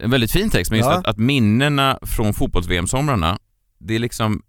[0.00, 0.96] en väldigt fin text, men just Ja.
[0.98, 3.38] att, att minnena från fotbolls-VM-somrarna,
[3.78, 4.42] det är liksom,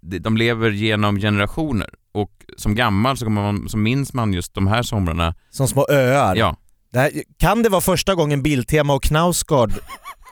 [0.00, 1.88] de lever genom generationer.
[2.12, 5.34] Och som gammal så, kommer man, så minns man just de här somrarna.
[5.50, 6.36] Som små öar.
[6.36, 6.56] Ja,
[6.92, 9.72] Det här, kan det vara första gången Biltema och Knausgård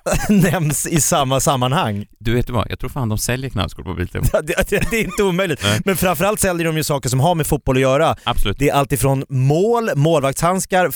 [0.28, 2.06] nämns i samma sammanhang?
[2.18, 4.26] du vet vad, jag tror fan de säljer Knausgård på Biltema.
[4.42, 5.60] Det, det, det är inte omöjligt.
[5.62, 5.80] Nej.
[5.84, 8.16] Men framförallt säljer de ju saker som har med fotboll att göra.
[8.24, 8.58] Absolut.
[8.58, 10.90] Det är alltifrån mål, målvaktshandskar,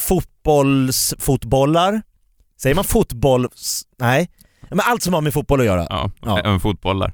[0.82, 2.02] fotbollsfotbollar.
[2.62, 3.82] Säger man fotbolls...
[3.98, 4.28] Nej.
[4.70, 5.86] Men allt som har med fotboll att göra.
[5.90, 6.38] Ja, Ja.
[6.40, 7.12] även fotbollar.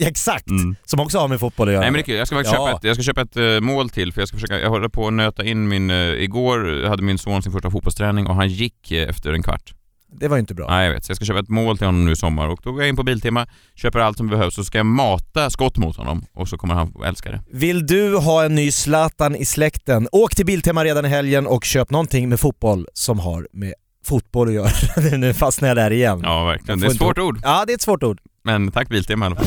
[0.00, 0.50] Exakt.
[0.50, 0.76] Mm.
[0.84, 1.80] Som också har med fotboll att göra.
[1.80, 2.66] Nej men det är kul, jag ska faktiskt Ja.
[2.66, 4.88] köpa ett, jag ska köpa ett eh, mål till för jag ska försöka, jag håller
[4.88, 8.48] på att nöta in min, uh, igår hade min son sin första fotbollsträning och han
[8.48, 9.74] gick eh, efter en kvart.
[10.12, 10.66] Det var ju inte bra.
[10.70, 12.60] Nej jag vet, så jag ska köpa ett mål till honom nu i sommar och
[12.62, 15.50] då går jag in på Biltema, köper allt som behövs och så ska jag mata
[15.50, 17.40] skott mot honom och så kommer han älska det.
[17.50, 20.08] Vill du ha en ny Zlatan i släkten?
[20.12, 23.74] Åk till Biltema redan i helgen och köp någonting med fotboll som har med
[24.06, 25.16] fotboll att göra.
[25.16, 26.20] nu fastnar jag där igen.
[26.22, 27.40] Ja verkligen, det är ett svårt ord.
[27.42, 28.20] Ja, det är ett svårt ord.
[28.44, 29.46] Men tack Biltema i alla fall.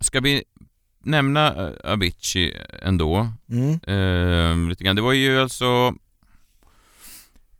[0.00, 0.42] Ska vi
[1.04, 3.28] nämna eh, Avicii ändå?
[3.50, 3.72] Mm.
[3.72, 4.96] Eh, lite grann.
[4.96, 5.94] Det var ju alltså...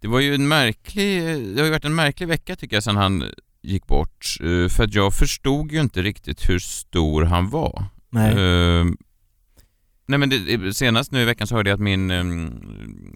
[0.00, 1.22] Det var ju en märklig...
[1.24, 3.24] Det har ju varit en märklig vecka tycker jag sedan han
[3.62, 4.36] gick bort.
[4.40, 7.84] Eh, för att jag förstod ju inte riktigt hur stor han var.
[8.10, 8.32] Nej.
[8.32, 8.84] Eh,
[10.06, 12.24] nej men det, senast nu i veckan så hörde jag att min eh,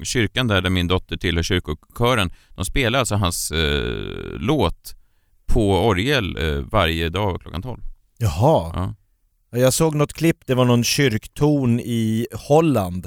[0.04, 4.94] kyrkan där, där min dotter tillhör kyrkokören, de spelar alltså hans eh, låt
[5.46, 7.80] på orgel eh, varje dag klockan 12.
[8.18, 8.72] Jaha.
[8.74, 8.94] Ja.
[9.58, 13.06] Jag såg något klipp, det var någon kyrktorn i Holland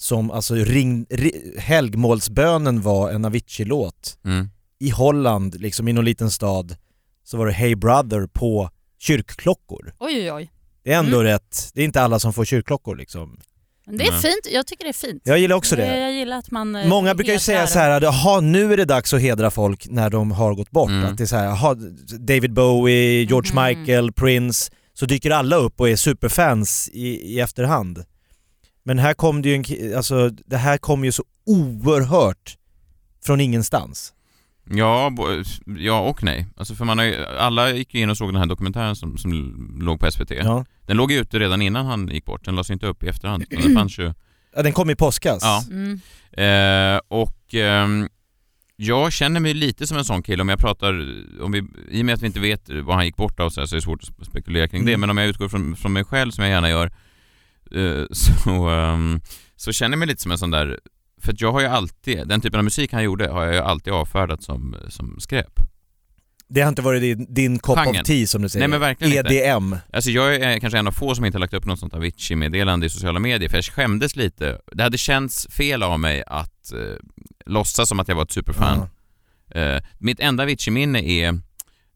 [0.00, 4.18] som alltså ring, ri, helgmålsbönen var en Avicii-låt.
[4.24, 4.48] Mm.
[4.78, 6.76] I Holland, liksom i någon liten stad,
[7.24, 9.92] så var det Hey Brother på kyrkklockor.
[9.98, 10.50] Oj oj oj.
[10.84, 11.32] Det är ändå Mm.
[11.32, 13.40] rätt, det är inte alla som får kyrkklockor liksom.
[13.86, 14.20] Det är Nej.
[14.20, 15.22] fint, jag tycker det är fint.
[15.24, 15.98] Jag gillar också det.
[16.00, 16.76] Jag gillar att man...
[16.76, 19.86] eh, Många brukar ju säga så här, jaha nu är det dags att hedra folk
[19.90, 20.90] när de har gått bort.
[20.90, 21.04] Mm.
[21.04, 21.74] Att det är så här, jaha,
[22.18, 23.64] David Bowie, George Mhm.
[23.78, 28.04] Michael, Prince, så dyker alla upp och är superfans i, i efterhand.
[28.82, 32.56] Men här kom det ju en, alltså det här kom ju så oerhört
[33.24, 34.12] från ingenstans.
[34.72, 35.12] Ja,
[35.78, 36.46] ja och nej.
[36.56, 39.18] Alltså för man har ju, alla gick ju in och såg den här dokumentären som,
[39.18, 39.32] som
[39.80, 40.30] låg på SVT.
[40.30, 40.64] Ja.
[40.86, 43.44] Den låg ju ute redan innan han gick bort, den lades inte upp i efterhand.
[43.50, 44.12] Den fanns ju.
[44.56, 45.42] ja den kom i påskas.
[45.42, 45.64] Ja.
[45.70, 46.00] Mm.
[46.32, 48.08] Eh, och ehm,
[48.76, 50.88] jag känner mig lite som en sån kille om jag pratar,
[51.42, 51.58] om vi,
[51.90, 53.74] i och med att vi inte vet vad han gick bort av så, här, så
[53.74, 55.00] är det svårt att spekulera kring det, Mm.
[55.00, 56.92] men om jag utgår från, från mig själv som jag gärna gör, eh,
[58.10, 59.20] så, ehm,
[59.56, 60.80] så känner jag mig lite som en sån där,
[61.20, 63.92] för jag har ju alltid, den typen av musik han gjorde har jag ju alltid
[63.92, 65.60] avfärdat som, som skräp.
[66.48, 68.00] Det har inte varit din, din kopp Genren.
[68.00, 68.68] of tea som du säger.
[68.68, 69.34] Nej, men verkligen inte.
[69.34, 69.76] EDM.
[69.92, 72.86] Alltså jag är kanske en av få som inte har lagt upp något sånt Avicii-meddelande
[72.86, 74.60] i sociala medier för jag skämdes lite.
[74.72, 76.78] Det hade känts fel av mig att eh,
[77.46, 78.78] låtsas som att jag var ett superfan.
[78.78, 79.60] Ja.
[79.60, 81.40] Eh, mitt enda Avicii-minne är,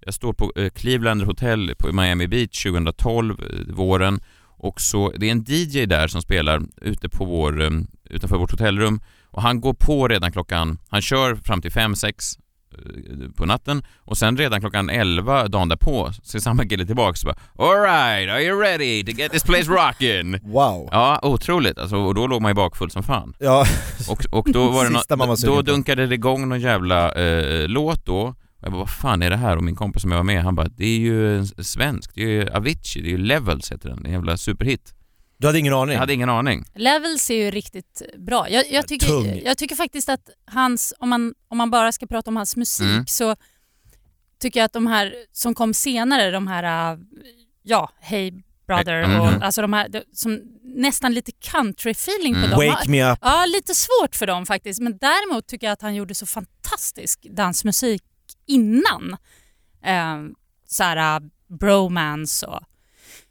[0.00, 4.20] jag står på eh, Cleveland Hotel på Miami Beach 2012, eh, våren,
[4.64, 7.70] och så, det är en DJ där som spelar ute på vår, eh,
[8.10, 9.00] utanför vårt hotellrum
[9.30, 12.38] och han går på redan klockan, han kör fram till 5-6
[12.72, 17.24] eh, på natten och sen redan klockan 11 dagen därpå så är samma kille tillbaks
[17.24, 20.40] och bara Alright, are you ready to get this place rockin'?
[20.42, 20.88] Wow.
[20.92, 23.34] Ja, otroligt alltså, och då låg man ju bakfull som fan.
[23.38, 23.66] Ja,
[24.08, 24.84] Och, och då var
[25.30, 28.34] det sugen då dunkade det igång någon jävla eh, låt då.
[28.64, 29.56] Jag bara, vad fan är det här?
[29.56, 32.22] Och min kompis som jag var med, han bara, det är ju en svensk, det
[32.22, 34.94] är ju Avicii, det är ju Levels heter den, en jävla superhit.
[35.36, 35.92] du hade ingen aning?
[35.92, 36.64] Jag hade ingen aning.
[36.74, 38.50] Levels är ju riktigt bra.
[38.50, 42.30] Jag, jag, tycker, jag tycker faktiskt att hans, om man, om man bara ska prata
[42.30, 43.06] om hans musik Mm.
[43.06, 43.36] så
[44.40, 46.98] tycker jag att de här som kom senare, de här, äh,
[47.62, 48.32] ja, Hey
[48.66, 49.20] Brother Mm.
[49.20, 52.50] och alltså de här de- som nästan lite country-feeling på Mm.
[52.50, 52.66] dem.
[52.66, 53.18] Wake me up.
[53.22, 54.80] Ja, lite svårt för dem faktiskt.
[54.80, 58.02] Men däremot tycker jag att han gjorde så fantastisk dansmusik
[58.46, 59.16] innan.
[59.84, 60.22] Eh,
[60.66, 62.60] såhär bromance och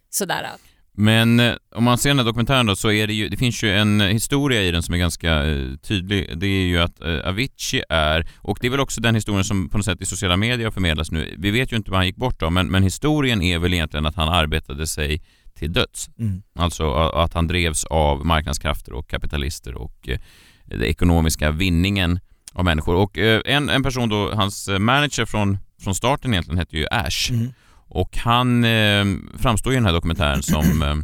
[0.10, 0.50] sådär.
[0.96, 3.64] Men eh, om man ser den här dokumentären då så är det ju, det finns
[3.64, 6.38] ju en historia i den som är ganska eh, tydlig.
[6.38, 9.70] Det är ju att eh, Avicii är, och det är väl också den historien som
[9.70, 11.36] på något sätt i sociala medier förmedlas nu.
[11.38, 14.06] Vi vet ju inte vad han gick bort av, men, men historien är väl egentligen
[14.06, 15.22] att han arbetade sig
[15.54, 16.10] till döds.
[16.20, 16.44] Mm.
[16.56, 20.20] Alltså att han drevs av marknadskrafter och kapitalister och eh,
[20.66, 22.20] den ekonomiska vinningen
[22.54, 22.96] av människor.
[22.96, 26.88] Och eh, en, en person då, hans eh, manager från, från starten egentligen hette ju
[26.92, 27.32] Ash.
[27.32, 27.54] Mm.
[27.88, 29.06] Och han eh,
[29.38, 30.96] framstår i den här dokumentären som eh,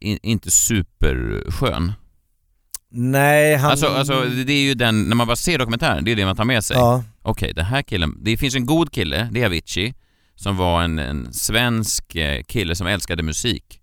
[0.00, 1.92] in, inte superskön.
[2.92, 3.70] Nej, han...
[3.70, 6.36] Alltså, alltså det är ju den, när man bara ser dokumentären, det är det man
[6.36, 6.76] tar med sig.
[6.76, 7.04] Ja.
[7.22, 9.94] Okej, den här killen, det finns en god kille, det är Avicii,
[10.34, 13.79] som var en, en svensk eh, kille som älskade musik.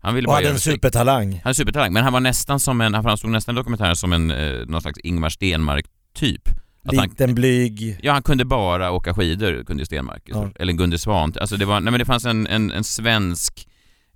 [0.00, 1.40] Han ville Och bara hade en supertalang.
[1.44, 4.12] Han är supertalang, men han var nästan som en, han framstod nästan i dokumentären som
[4.12, 6.48] en, eh, någon slags Ingmar Stenmark-typ.
[6.84, 7.98] Att han, Liten blyg.
[8.02, 10.22] ja, han kunde bara åka skidor, kunde Stenmark.
[10.26, 10.50] Ja.
[10.58, 11.34] Eller Gunde Svan.
[11.40, 13.68] Alltså det var, nej men det fanns en, en, en svensk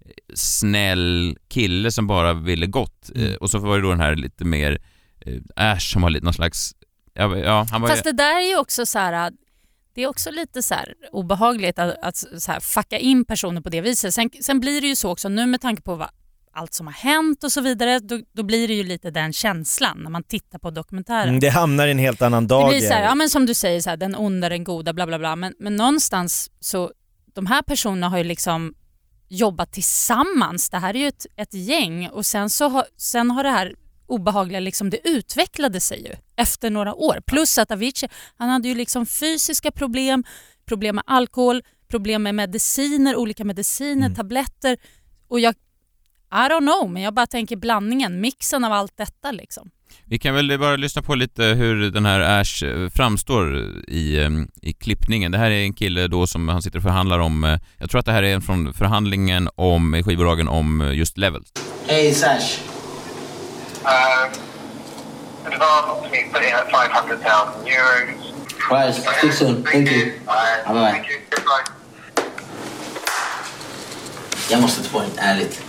[0.04, 3.10] eh, snäll kille som bara ville gott.
[3.14, 3.32] Mm.
[3.32, 4.78] Eh, och så var det då den här lite mer
[5.20, 6.74] eh, Ash som var lite någon slags,
[7.14, 9.32] ja, ja han var Fast det där är ju också så här,
[9.94, 10.74] det är också lite så
[11.12, 14.14] obehagligt att, att så här fucka in personer på det viset.
[14.14, 16.08] Sen, sen blir det ju så också nu med tanke på vad,
[16.52, 19.98] allt som har hänt och så vidare, då, då blir det ju lite den känslan
[20.02, 21.28] när man tittar på dokumentären.
[21.28, 22.68] Mm, det hamnar i en helt annan Det dager.
[22.68, 25.06] blir så här, ja men som du säger, så här, den onda, den goda, bla
[25.06, 25.36] bla bla.
[25.36, 26.92] Men, men någonstans så,
[27.34, 28.74] de här personerna har ju liksom
[29.28, 30.70] jobbat tillsammans.
[30.70, 33.74] Det här är ju ett, ett gäng och sen så har, sen har det här
[34.06, 37.20] obehagliga, liksom, det utvecklade sig ju efter några år.
[37.26, 40.24] Plus att Avicii, han hade ju liksom fysiska problem,
[40.66, 44.14] problem med alkohol, problem med mediciner, olika mediciner, Mm.
[44.14, 44.76] tabletter.
[45.28, 45.54] Och jag,
[46.32, 49.70] I don't know, men jag bara tänker blandningen, mixen av allt detta liksom.
[50.06, 53.56] Vi kan väl bara lyssna på lite hur den här Ash eh, framstår
[53.88, 54.30] i, eh,
[54.62, 55.32] i klippningen.
[55.32, 57.98] Det här är en kille då som han sitter och förhandlar om, eh, jag tror
[57.98, 61.52] att det här är en från förhandlingen om skivbolagen om eh, just Levels.
[61.88, 62.58] Hey, it's Ash.
[63.84, 64.32] Um,
[65.44, 68.70] advance me put in at 500,000 euros.
[68.70, 69.62] Right, speak soon.
[69.62, 70.20] Thank you.
[70.26, 70.90] Uh, Bye bye.
[70.92, 71.18] Thank you.
[71.30, 71.64] Goodbye.
[74.50, 75.60] Jag måste ta på den, ärligt.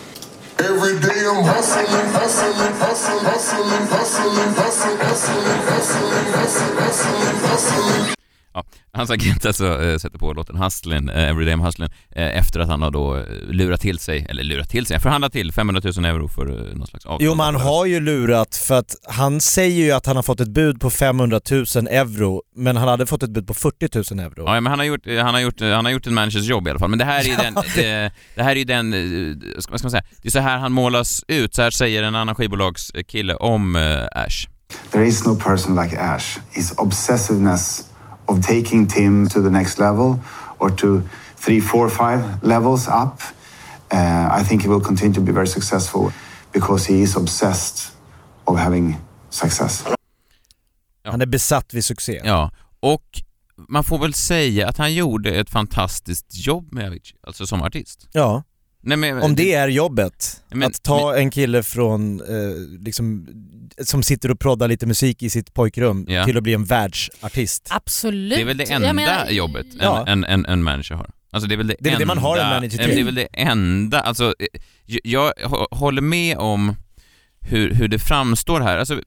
[0.60, 8.24] Every day I'm hustling, hustling, hustling, hustling, hustling, hustling, hustling, hustling, hustling, hustling, hustling.
[8.55, 12.59] Ja, hans agent alltså eh, sätter på låten Hustlin, eh, Everyday I'm Hustlin, eh, efter
[12.59, 16.05] att han har då lurat till sig, eller lurat till sig, förhandlat till 500 000
[16.05, 17.25] euro för eh, någon slags avtal.
[17.25, 20.39] Jo men han har ju lurat för att han säger ju att han har fått
[20.39, 24.25] ett bud på 500 000 euro men han hade fått ett bud på 40 000
[24.25, 24.43] euro.
[24.45, 26.69] Ja, men han har gjort, han har gjort, han har gjort en managers jobb i
[26.69, 26.89] alla fall.
[26.89, 28.91] Men det här är ju den, det, det här är ju den,
[29.61, 32.03] ska- vad ska man säga, det är så här han målas ut, så här säger
[32.03, 33.75] en annan skivbolagskille om
[34.11, 34.47] Ash.
[34.91, 36.37] There is no person like Ash.
[36.51, 37.85] His obsessiveness
[38.27, 40.19] of taking Tim to the next level
[40.59, 41.01] or to
[41.35, 43.21] three, four, five levels up.
[43.93, 46.11] Uh, I think he will continue to be very successful
[46.51, 47.91] because he is obsessed
[48.45, 48.97] of having
[49.29, 49.85] success.
[51.03, 52.21] Han är besatt vid succé.
[52.23, 53.21] Ja, och
[53.69, 58.07] man får väl säga att han gjorde ett fantastiskt jobb med Avicii, alltså som artist.
[58.11, 58.43] Ja.
[58.85, 62.25] Nej, men, Om det är jobbet, Men- att ta en kille från, eh,
[62.79, 63.27] liksom,
[63.81, 66.25] som sitter och proddar lite musik i sitt pojkrum Ja.
[66.25, 67.67] till att bli en världsartist.
[67.71, 68.35] Absolut.
[68.37, 70.05] Det är väl det enda menar- jobbet en, Ja.
[70.07, 71.09] en, en, en manager har.
[71.31, 72.87] Alltså det är väl det, Det är väl det enda, man har en manager men
[72.87, 72.95] till.
[72.95, 74.45] Det är väl det enda, alltså eh,
[74.85, 75.01] jag,
[75.37, 76.75] jag hå- håller med om
[77.41, 78.77] hur, hur det framstår här.
[78.77, 79.01] Alltså,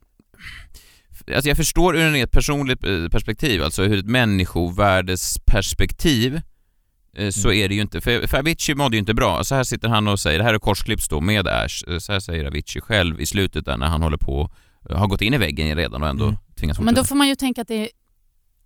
[1.35, 6.41] alltså jag förstår ur ett personligt eh, perspektiv, alltså ur ett människovärdesperspektiv
[7.33, 7.61] så Mm.
[7.65, 9.45] är det ju inte, för, för Avicii mådde ju inte bra.
[9.45, 12.13] Så här sitter han och säger, det här är korsklipps då med Ash, Eh, så
[12.13, 14.51] här säger Avicii själv i slutet där när han håller på,
[14.91, 16.37] eh, har gått in i väggen redan och ändå Mm.
[16.61, 17.01] tvingas Men fortsätta.
[17.03, 17.89] då får man ju tänka att det är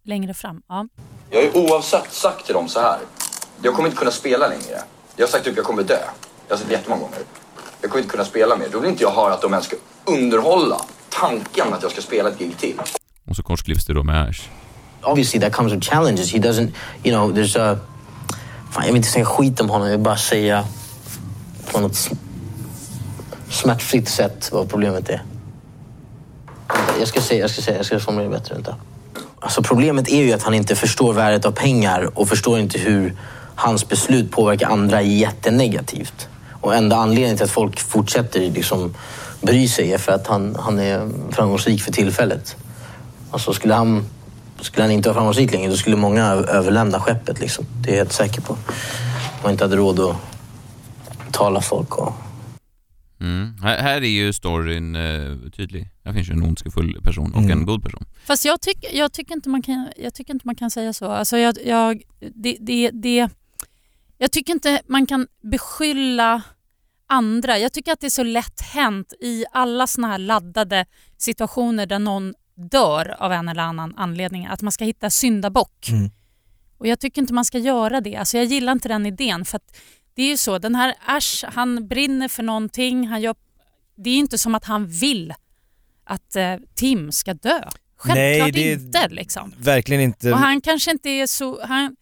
[0.04, 0.62] längre fram.
[0.68, 0.86] Ja.
[1.30, 2.98] Jag har ju oavsett sagt till dem så här.
[3.62, 4.82] Jag kommer inte kunna spela längre.
[5.16, 5.98] Jag har sagt att jag kommer dö.
[6.48, 7.18] Jag har sagt det jättemånga gånger.
[7.80, 8.66] Jag kommer inte kunna spela mer.
[8.72, 9.76] Då vill inte jag höra att de ens ska
[10.06, 12.76] underhålla tanken att jag ska spela ett gig till.
[13.28, 14.40] Och så korsklipps det då med Ash.
[15.02, 16.32] Obviously that comes with challenges.
[16.32, 16.70] He doesn't,
[17.04, 17.78] you know, there's a...
[18.72, 20.64] Fan, jag vill inte säga skit om honom, jag vill bara säga
[21.72, 22.10] på något
[23.50, 25.22] smärtfritt sätt vad problemet är.
[26.98, 28.54] Jag ska säga, jag ska säga, jag ska formulera det bättre.
[28.54, 28.76] Vänta.
[29.40, 33.16] Alltså problemet är ju att han inte förstår värdet av pengar och förstår inte hur
[33.54, 36.28] hans beslut påverkar andra jättenegativt.
[36.60, 38.94] Och enda anledningen till att folk fortsätter liksom
[39.40, 42.56] bry sig är för att han, han är framgångsrik för tillfället.
[43.30, 44.04] Alltså skulle han
[44.62, 47.40] skulle han inte vara framgångsrik längre, då skulle många överlämna skeppet.
[47.40, 47.64] Liksom.
[47.82, 48.56] Det är jag helt säker på.
[49.42, 50.16] Man inte hade råd att
[51.32, 52.12] tala folk och
[53.20, 53.54] Mm.
[53.62, 55.88] Här, här är ju storyn eh, tydlig.
[56.04, 57.58] Här finns ju en ondskefull person och Mm.
[57.58, 58.04] en god person.
[58.26, 61.06] Fast jag, tyck, jag, tycker inte man kan, jag tycker inte man kan säga så.
[61.06, 62.02] Alltså jag, jag,
[62.34, 63.28] det, det, det,
[64.18, 66.42] jag tycker inte man kan beskylla
[67.06, 67.58] andra.
[67.58, 70.86] Jag tycker att det är så lätt hänt i alla såna här laddade
[71.18, 75.88] situationer där någon dör av en eller annan anledning, att man ska hitta syndabock.
[75.88, 76.10] Mm.
[76.78, 78.16] Och Jag tycker inte man ska göra det.
[78.16, 79.44] Alltså jag gillar inte den idén.
[79.44, 79.60] För
[80.14, 83.06] det är ju så, den här Ash, han brinner för någonting.
[83.08, 83.34] Han gör,
[83.96, 85.34] det är ju inte som att han vill
[86.04, 87.60] att eh, Tim ska dö.
[87.96, 89.08] Självklart Nej, det inte.
[89.08, 89.54] Liksom.
[89.58, 90.32] Verkligen inte.
[90.32, 91.66] Och han kanske inte är så...
[91.66, 91.96] Han,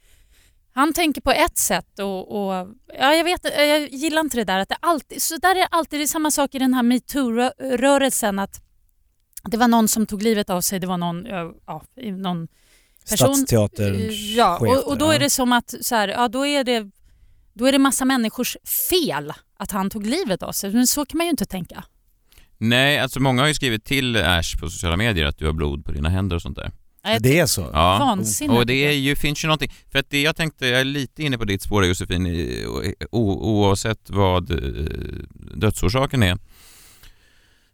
[0.72, 4.58] han tänker på ett sätt och, och ja, jag, vet, jag gillar inte det där.
[4.58, 8.38] Att det alltid, så där är alltid det är samma sak i den här metoo-rörelsen.
[8.38, 8.69] Att
[9.42, 10.80] det var någon som tog livet av sig.
[10.80, 12.48] Det var någon, ja, ja, någon
[13.10, 13.34] person.
[13.34, 16.64] Stadsteaterns Ja, chef och, och då är det som att så här, ja, då är
[16.64, 16.90] det
[17.54, 18.56] då är det massa människors
[18.90, 20.72] fel att han tog livet av sig.
[20.72, 21.84] Men så kan man ju inte tänka.
[22.58, 25.84] Nej, alltså många har ju skrivit till Ash på sociala medier att du har blod
[25.84, 26.72] på dina händer och sånt där.
[27.20, 27.60] Det är så?
[27.72, 28.58] Ja, Vansinnigt.
[28.58, 31.22] och det är ju, finns ju någonting, för att det jag tänkte, jag är lite
[31.22, 32.26] inne på ditt spår Josefin,
[33.10, 34.56] oavsett vad eh,
[35.54, 36.38] dödsorsaken är,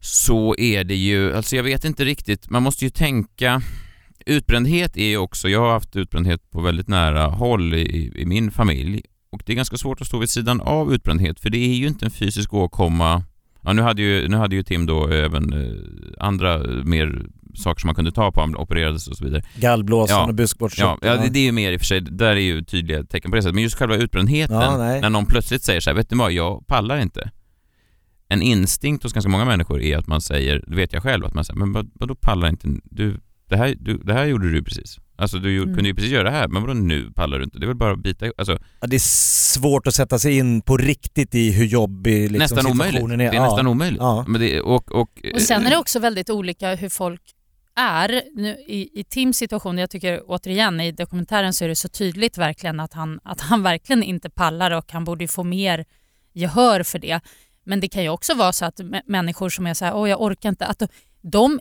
[0.07, 3.63] så är det ju, alltså jag vet inte riktigt, man måste ju tänka,
[4.27, 8.51] utbrändhet är ju också, jag har haft utbrändhet på väldigt nära håll i, i min
[8.51, 11.75] familj och det är ganska svårt att stå vid sidan av utbrändhet för det är
[11.75, 13.25] ju inte en fysisk åkomma
[13.63, 15.73] Ja, nu hade ju, nu hade ju Tim då även eh,
[16.19, 19.43] andra eh, mer saker som man kunde ta på, han opererades och så vidare.
[19.57, 20.27] Gallblåsan Ja.
[20.27, 20.99] och buskbåtskörteln.
[21.03, 23.05] Ja, ja det, det är ju mer i och för sig, där är ju tydliga
[23.05, 23.55] tecken på det sättet.
[23.55, 26.67] Men just själva utbrändheten, Ja, när någon plötsligt säger så här, vet du vad, jag
[26.67, 27.31] pallar inte.
[28.29, 31.35] En instinkt hos ganska många människor är att man säger, det vet jag själv, att
[31.35, 32.69] man säger, men vad, vadå pallar inte?
[32.85, 34.99] Du, det, här, du, det här gjorde du precis.
[35.19, 35.75] Alltså du Mm.
[35.75, 37.59] kunde ju precis göra det här, men vadå nu pallar du inte?
[37.59, 38.27] Det är väl bara att bita.
[38.39, 39.01] Alltså, Ja, det är
[39.59, 42.95] svårt att sätta sig in på riktigt i hur jobbig liksom, nästan omöjligt.
[42.95, 43.31] situationen Det är.
[43.31, 43.45] är Ja.
[43.45, 44.01] nästan omöjligt.
[44.01, 44.25] Ja.
[44.29, 47.21] Men det, och, och, Och sen är det också väldigt olika hur folk
[47.77, 48.23] är.
[48.35, 52.39] Nu, i, I Tims situation, jag tycker återigen i dokumentären så är det så tydligt
[52.39, 55.85] verkligen att han, att han verkligen inte pallar och han borde ju få mer
[56.33, 57.21] gehör för det.
[57.67, 60.11] Men det kan ju också vara så att mä- människor som är så här, åh
[60.11, 60.83] jag orkar inte, att
[61.33, 61.61] de,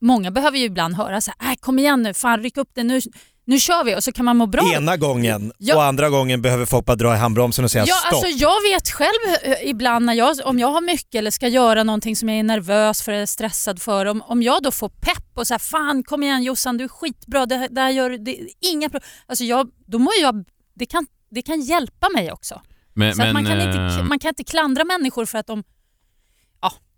[0.00, 2.82] många behöver ju ibland höra så här, äh, kom igen nu, fan ryck upp det,
[2.84, 3.00] nu,
[3.46, 4.72] nu kör vi och så kan man må bra.
[4.74, 5.76] Ena gången Ja.
[5.76, 8.12] och andra gången behöver folk bara dra i handbromsen och säga Ja, stopp.
[8.12, 11.82] alltså jag vet själv eh, ibland när jag, om jag har mycket eller ska göra
[11.84, 15.24] någonting som jag är nervös för eller stressad för, om, om jag då får pepp
[15.38, 18.38] och så här, fan kom igen Jossan du är skitbra, det, det här gör det,
[18.60, 19.08] inga problem.
[19.26, 22.60] Alltså jag, då mår jag, det kan, det kan hjälpa mig också.
[22.94, 25.46] Men- så att man, men, kan inte, eh, man kan inte klandra människor för att
[25.46, 25.62] de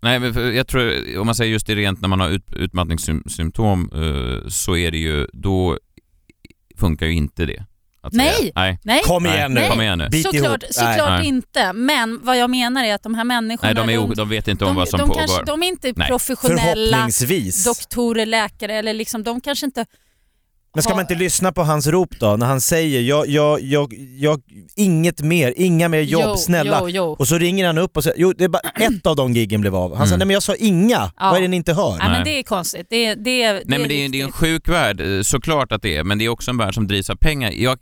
[0.01, 3.89] Nej, men jag tror, om man säger just det rent när man har ut, utmattningssymptom
[3.93, 5.77] eh, så är det ju, då
[6.77, 7.65] funkar ju inte det.
[8.11, 8.79] Nej, nej.
[8.83, 9.01] nej.
[9.03, 9.59] Kom igen nu.
[9.59, 9.69] Nej.
[9.69, 10.23] Kom igen nu.
[10.23, 11.27] Såklart, såklart Nej.
[11.27, 14.47] inte, men vad jag menar är att de här människorna Nej, de, är, de vet
[14.47, 15.19] inte om vad som de, pågår.
[15.19, 16.07] kanske, de är inte Nej.
[16.07, 17.09] professionella
[17.65, 19.85] doktorer, läkare eller liksom, de kanske inte
[20.73, 22.35] Men ska man inte lyssna på hans rop då?
[22.35, 24.41] När han säger jag, jag, jag, jag,
[24.75, 26.79] inget mer, inga mer jobb, Jo, snälla.
[26.81, 27.03] jo, jo.
[27.19, 29.61] Och så ringer han upp och säger, jo det är bara ett av de giggen
[29.61, 29.95] blev av.
[29.95, 30.19] Han sa, Mm.
[30.19, 31.11] nej men jag sa inga, Ja.
[31.29, 31.97] vad är det ni inte hör?
[31.97, 32.87] Nej, men det är konstigt.
[32.89, 35.97] Det, det, Nej men det är, det är en sjuk värld, eh, såklart att det
[35.97, 37.51] är, men det är också en värld som drivs av pengar.
[37.51, 37.77] Jag,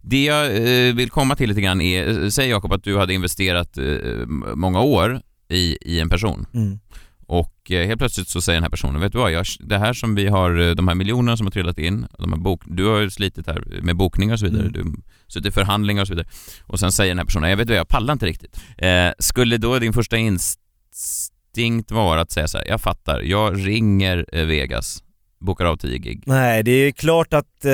[0.00, 3.14] det jag eh, vill komma till lite grann är, eh, säg Jakob att du hade
[3.14, 6.78] investerat eh, m- många år i, i en person Mm.
[7.26, 9.92] Och eh, helt plötsligt så säger den här personen, vet du vad, jag, det här
[9.92, 12.84] som vi har, eh, de här miljonerna som har trillat in, de här bok, du
[12.86, 14.72] har ju slitit här med bokningar och så vidare, Mm.
[14.72, 16.28] du suttit i förhandlingar och så vidare
[16.66, 18.60] och sen säger den här personen, jag vet vad, jag pallar inte riktigt.
[18.78, 24.26] Eh, skulle då din första instinkt vara att säga så här, jag fattar, jag ringer
[24.32, 25.02] eh, Vegas,
[25.40, 26.22] bokar av 10 gig.
[26.26, 27.70] Nej, det är klart att eh,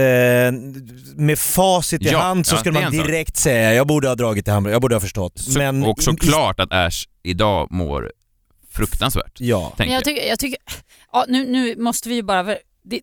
[1.16, 3.06] med facit i Ja, hand så ja, skulle man en sak.
[3.06, 5.38] direkt säga jag borde ha dragit till Hamburg, jag borde ha förstått.
[5.38, 8.12] Så, men och såklart att Ash idag mår
[8.72, 9.40] fruktansvärt.
[9.40, 9.74] Ja.
[9.78, 10.58] Men jag tycker, jag tycker
[11.12, 12.42] ja, nu, nu måste vi ju bara...
[12.84, 13.00] Det,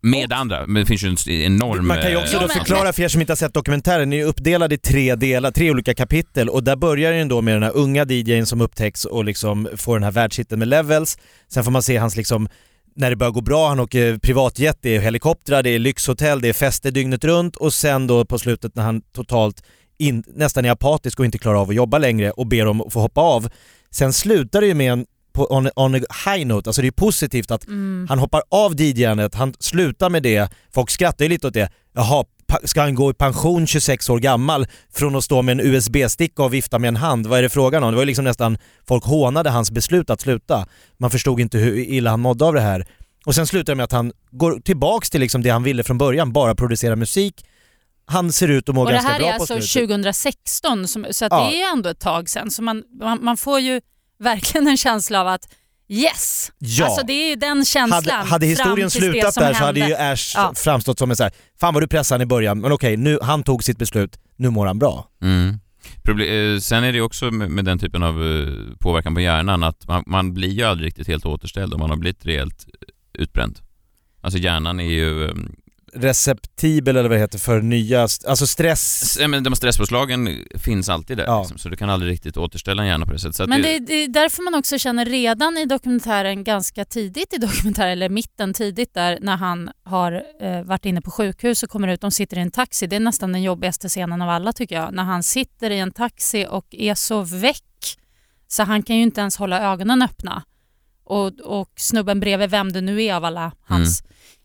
[0.00, 1.86] Med andra, men det finns ju en enorm...
[1.86, 4.16] Man kan ju också då förklara för er som inte har sett dokumentären, den är
[4.16, 7.62] ju uppdelad i tre delar, tre olika kapitel och där börjar den då med den
[7.62, 11.18] här unga DJn som upptäcks och liksom får den här världshitten med levels.
[11.48, 12.48] Sen får man se hans liksom
[12.94, 16.48] när det börjar gå bra, han åker privatjet, det är helikoptrar, det är lyxhotell, det
[16.48, 19.62] är fester dygnet runt och sen då på slutet när han totalt
[19.98, 22.92] in, nästan är apatisk och inte klarar av att jobba längre och ber om att
[22.92, 23.48] få hoppa av.
[23.92, 26.92] Sen slutar det ju med en på, on, on a high note, alltså det är
[26.92, 28.06] positivt att Mm.
[28.08, 31.70] han hoppar av DJandet, han slutar med det, folk skrattar ju lite åt det.
[31.94, 32.24] Jaha,
[32.64, 36.54] ska han gå i pension 26 år gammal från att stå med en USB-sticka och
[36.54, 37.26] vifta med en hand?
[37.26, 37.90] Vad är det frågan om?
[37.90, 40.66] Det var ju liksom nästan, folk hånade hans beslut att sluta.
[40.98, 42.86] Man förstod inte hur illa han mådde av det här.
[43.26, 45.98] Och sen slutar det med att han går tillbaks till liksom det han ville från
[45.98, 47.44] början, bara producera musik.
[48.04, 49.88] Han ser ut att må Och det ganska här bra är på alltså slutet.
[49.88, 51.48] 2016 som, så att Ja.
[51.50, 52.50] det är ändå ett tag sedan.
[52.50, 53.80] Så man, man, man får ju
[54.18, 55.48] verkligen en känsla av att
[55.88, 56.52] yes!
[56.58, 56.84] Ja.
[56.86, 60.32] Alltså det är ju den känslan Hade, hade historien slutat där så hade ju Ash
[60.36, 60.52] Ja.
[60.56, 63.18] framstått som en så här, fan vad du pressade han i början, men okej, nu,
[63.22, 65.08] han tog sitt beslut, nu mår han bra.
[65.22, 65.58] Mm.
[66.02, 69.62] Proble- eh, sen är det ju också med, den typen av eh, påverkan på hjärnan
[69.62, 72.66] att man, man blir ju aldrig riktigt helt återställd om man har blivit rejält
[73.14, 73.58] utbränd.
[74.20, 75.34] Alltså hjärnan är ju...
[75.94, 79.18] Receptibel eller vad det heter för nya, alltså stress.
[79.28, 81.38] men de stresspåslagen finns alltid där Ja.
[81.40, 83.48] liksom, så du kan aldrig riktigt återställa en hjärna på det sättet.
[83.48, 87.92] Men det, det är därför man också känner redan i dokumentären, ganska tidigt i dokumentären,
[87.92, 92.00] eller mitten tidigt där, när han har eh, varit inne på sjukhus och kommer ut,
[92.00, 92.86] de sitter i en taxi.
[92.86, 94.94] Det är nästan den jobbigaste scenen av alla tycker jag.
[94.94, 97.62] När han sitter i en taxi och är så väck
[98.48, 100.42] så han kan ju inte ens hålla ögonen öppna.
[101.04, 104.02] Och, och snubben bredvid, vem det nu är av alla hans,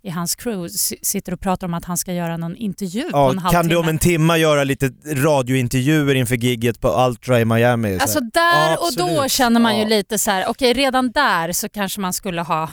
[0.08, 0.70] i hans crew,
[1.02, 3.52] sitter och pratar om att han ska göra någon intervju på en Ja, halvtimme.
[3.52, 7.96] kan du om en timma göra lite radiointervjuer inför gigget på Ultra i Miami?
[7.98, 9.88] Så Alltså där Ja, och då känner man ju Ja.
[9.89, 12.70] lite så här, okej redan där så kanske man skulle ha,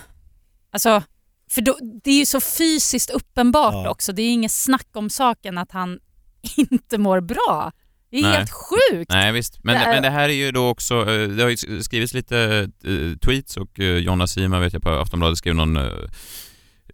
[0.72, 1.02] alltså
[1.50, 3.90] för då, det är ju så fysiskt uppenbart Ja.
[3.90, 5.98] också, det är inget snack om saken att han
[6.56, 7.72] inte mår bra.
[8.10, 8.32] Det är Nej.
[8.32, 9.10] helt sjukt.
[9.12, 11.82] Nej visst, men Det men det här är ju då också, eh, det har ju
[11.82, 12.38] skrivits lite
[12.84, 15.76] eh, tweets och eh, Jonna Sima vet jag på Aftonbladet skrev någon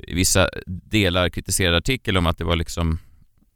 [0.08, 2.98] i vissa delar kritiserad artikel om att det var liksom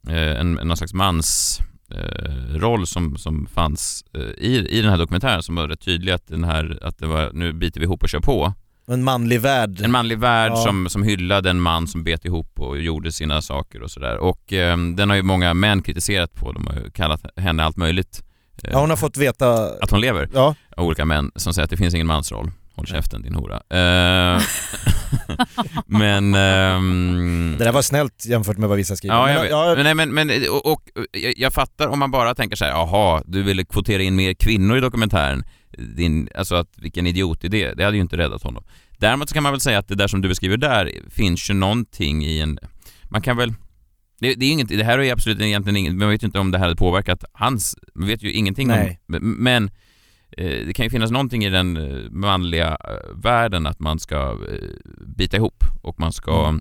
[0.08, 1.58] eh, en, en någon slags mans
[1.90, 6.12] eh, roll som, som fanns eh, i, i den här dokumentären som var rätt tydlig
[6.12, 8.52] att den här, att det var nu biter vi ihop och kör på.
[8.88, 9.80] En manlig värld.
[9.82, 10.56] En manlig värld Ja.
[10.56, 14.16] som, som hyllade en man som bet ihop och gjorde sina saker och sådär.
[14.16, 16.52] Och eh, den har ju många män kritiserat på.
[16.52, 18.22] De har ju kallat henne allt möjligt.
[18.64, 19.68] Eh, Ja, hon har fått veta...
[19.82, 20.28] Att hon lever.
[20.34, 20.54] Ja.
[20.76, 22.50] Av olika män som säger att det finns ingen mansroll.
[22.76, 23.54] Håll käften din hora.
[23.56, 24.42] Eh,
[25.86, 26.34] men...
[26.34, 29.16] ehm, Det där var snällt jämfört med vad vissa skriver.
[29.16, 29.50] Ja, Men, jag vet.
[29.50, 30.82] ja, Men, nej, men, men, och, och
[31.12, 34.34] jag, jag fattar om man bara tänker så här, jaha, du ville kvotera in mer
[34.34, 35.44] kvinnor i dokumentären.
[35.96, 38.64] Din, alltså att vilken idiotidé, det hade ju inte räddat honom.
[38.98, 41.54] Däremot så kan man väl säga att det där som du beskriver där finns ju
[41.54, 42.58] någonting i en,
[43.10, 43.54] man kan väl
[44.20, 46.50] det, det, är inget, det här är absolut egentligen inget, man vet ju inte om
[46.50, 49.00] det här hade påverkat hans, man vet ju ingenting Nej.
[49.08, 49.70] om, men eh,
[50.36, 54.68] det kan ju finnas någonting i den eh, manliga eh, världen att man ska eh,
[55.16, 56.60] bita ihop och man ska Mm.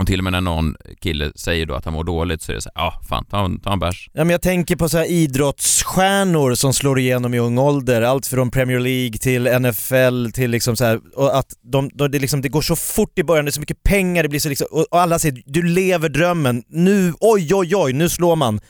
[0.00, 2.56] och till och med när någon kille säger då att han mår dåligt så är
[2.56, 4.10] det så här, ja ah, fan ta en, ta en bärs.
[4.12, 8.26] Ja, men jag tänker på så här idrottsstjärnor som slår igenom i ung ålder, allt
[8.26, 12.42] från Premier League till NFL till liksom så här, och att de, då det, liksom,
[12.42, 14.66] det går så fort i början, det är så mycket pengar, det blir så liksom,
[14.70, 18.60] och alla säger du lever drömmen, nu, oj oj oj, nu slår man.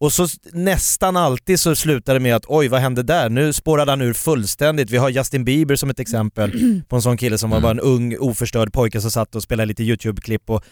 [0.00, 3.28] Och så nästan alltid så slutar det med att oj vad hände där?
[3.28, 4.90] Nu spårade han ur fullständigt.
[4.90, 6.52] Vi har Justin Bieber som ett exempel
[6.88, 9.66] på en sån kille som var bara en ung oförstörd pojke som satt och spelade
[9.66, 10.64] lite YouTube-klipp och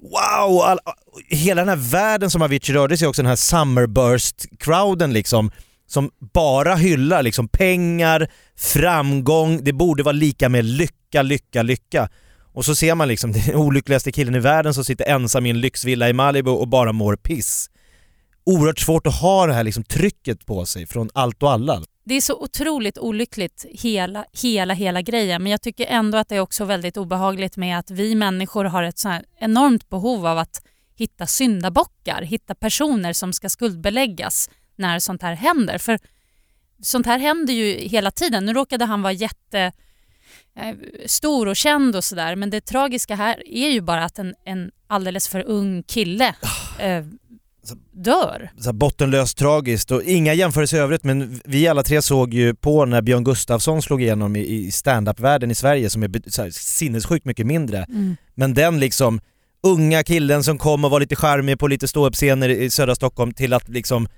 [0.00, 0.60] wow!
[0.60, 0.78] All,
[1.28, 5.50] hela den här världen som Avicii rörde sig också, den här Summerburst-crowden liksom,
[5.86, 12.08] som bara hyllar liksom pengar, framgång, det borde vara lika med lycka, lycka, lycka.
[12.52, 15.60] Och så ser man liksom den olyckligaste killen i världen som sitter ensam i en
[15.60, 17.70] lyxvilla i Malibu och bara mår piss.
[18.46, 21.82] Oerhört svårt att ha det här liksom trycket på sig från allt och alla.
[22.04, 26.36] Det är så otroligt olyckligt hela, hela, hela grejen men jag tycker ändå att det
[26.36, 30.38] är också väldigt obehagligt med att vi människor har ett så här enormt behov av
[30.38, 30.62] att
[30.96, 35.78] hitta syndabockar, hitta personer som ska skuldbeläggas när sånt här händer.
[35.78, 35.98] För
[36.82, 38.44] sånt här händer ju hela tiden.
[38.44, 39.72] Nu råkade han vara jätte
[40.56, 40.76] eh,
[41.06, 44.70] stor och känd och sådär men det tragiska här är ju bara att en, en
[44.86, 46.34] alldeles för ung kille
[46.78, 47.04] eh,
[47.92, 48.50] dör.
[48.58, 52.84] så bottenlöst tragiskt och inga jämförelser i övrigt men vi alla tre såg ju på
[52.84, 57.24] när Björn Gustafsson slog igenom i, i stand-up-världen i Sverige som är så här, sinnessjukt
[57.24, 57.78] mycket mindre.
[57.88, 58.16] Mm.
[58.34, 59.20] Men den liksom
[59.62, 63.52] unga killen som kom och var lite charmig på lite ståuppscener i södra Stockholm till
[63.52, 64.08] att liksom,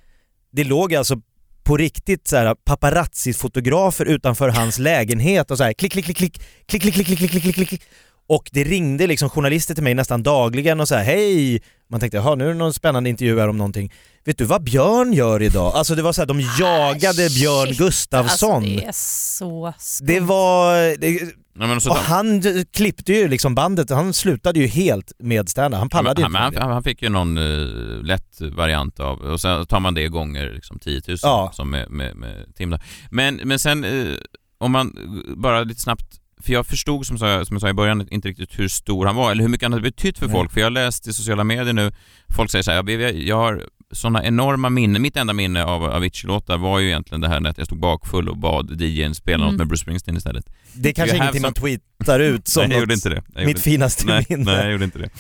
[0.53, 1.21] det låg alltså
[1.65, 6.41] på riktigt så här paparazzi-fotografer utanför hans lägenhet och så här klick, klick, klick, klick,
[6.67, 7.83] klick, klick, klick, klick, klick, klick, klick, klick.
[8.29, 11.63] Och det ringde liksom journalister till mig nästan dagligen och så här hej!
[11.91, 13.93] Man tänkte jaha nu är det någon spännande intervju här om någonting.
[14.25, 15.73] Vet du vad Björn gör idag?
[15.75, 18.55] Alltså det var så här, de jagade Björn Shit, Gustafsson.
[18.55, 20.07] Alltså det är så skumt.
[20.07, 20.97] Det var...
[20.99, 25.49] Det, Ja, men så och han klippte ju liksom bandet, han slutade ju helt med
[25.49, 26.61] stand Han pallade ju han, inte.
[26.61, 30.53] han, han fick ju någon uh, lätt variant av, och sen tar man det gånger
[30.55, 31.51] liksom 10 000 Ja.
[31.55, 32.79] som med, med, med Tim.
[33.11, 34.17] Men, men sen, eh,
[34.59, 36.07] om man eh, bara lite snabbt,
[36.43, 39.17] för jag förstod som, sa, som jag sa i början inte riktigt hur stor han
[39.17, 40.35] var eller hur mycket han hade betytt för Nej.
[40.37, 40.53] folk.
[40.53, 41.93] För jag har läst i sociala medier nu,
[42.37, 43.63] folk säger så här, jag, jag har
[43.93, 45.03] sådana enorma minnen.
[45.03, 48.37] Mitt enda minne av Avicii-låtar var ju egentligen det här när jag stod bakfull och
[48.37, 49.57] bad DJn spela något Mm.
[49.59, 50.47] med Bruce Springsteen istället.
[50.75, 53.23] Det är kanske ingenting man some- tweetar ut som Nej, jag något- gjorde inte det.
[53.35, 54.45] Jag mitt finaste nej, minne.
[54.45, 55.11] Nej, jag gjorde inte det.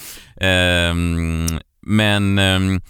[0.46, 1.46] Ehm,
[1.80, 2.80] men, ehm,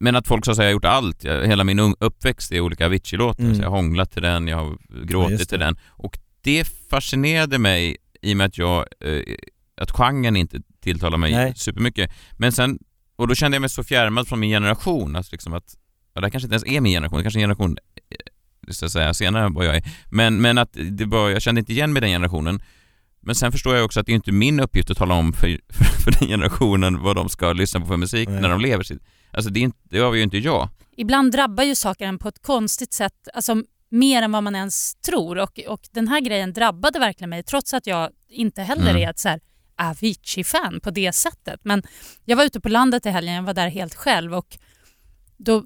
[0.00, 1.24] men att folk så att säga har gjort allt.
[1.24, 3.42] Jag- Hela min uppväxt är olika Avicii-låtar.
[3.44, 3.54] Mm.
[3.56, 5.76] Så jag har hånglat till den, jag har gråtit just till den.
[5.88, 9.22] Och det fascinerade mig i och med att jag, eh,
[9.80, 11.54] att genren inte tilltalar mig Nej.
[11.56, 12.10] supermycket.
[12.32, 12.78] Men sen,
[13.16, 15.16] och då kände jag mig så fjärmad från min generation.
[15.16, 15.76] Alltså liksom att,
[16.14, 17.78] ja, det här kanske inte ens är min generation, det kanske är en generation
[18.10, 19.82] eh, så att säga, senare än vad jag är.
[20.10, 22.62] Men, men att det var, jag kände inte igen mig i den generationen.
[23.20, 25.60] Men sen förstår jag också att det är inte min uppgift att tala om för,
[25.68, 28.40] för, för den generationen vad de ska lyssna på för musik Nej.
[28.40, 29.02] när de lever sitt.
[29.30, 30.68] Alltså det, är inte, det var ju inte jag.
[30.96, 33.62] Ibland drabbar ju saker en på ett konstigt sätt, alltså
[33.98, 35.38] mer än vad man ens tror.
[35.38, 39.02] Och, och den här grejen drabbade verkligen mig trots att jag inte heller Mm.
[39.02, 39.40] är ett så här
[39.76, 41.60] Avicii-fan på det sättet.
[41.62, 41.82] Men
[42.24, 44.58] jag var ute på landet i helgen, jag var där helt själv och
[45.36, 45.64] då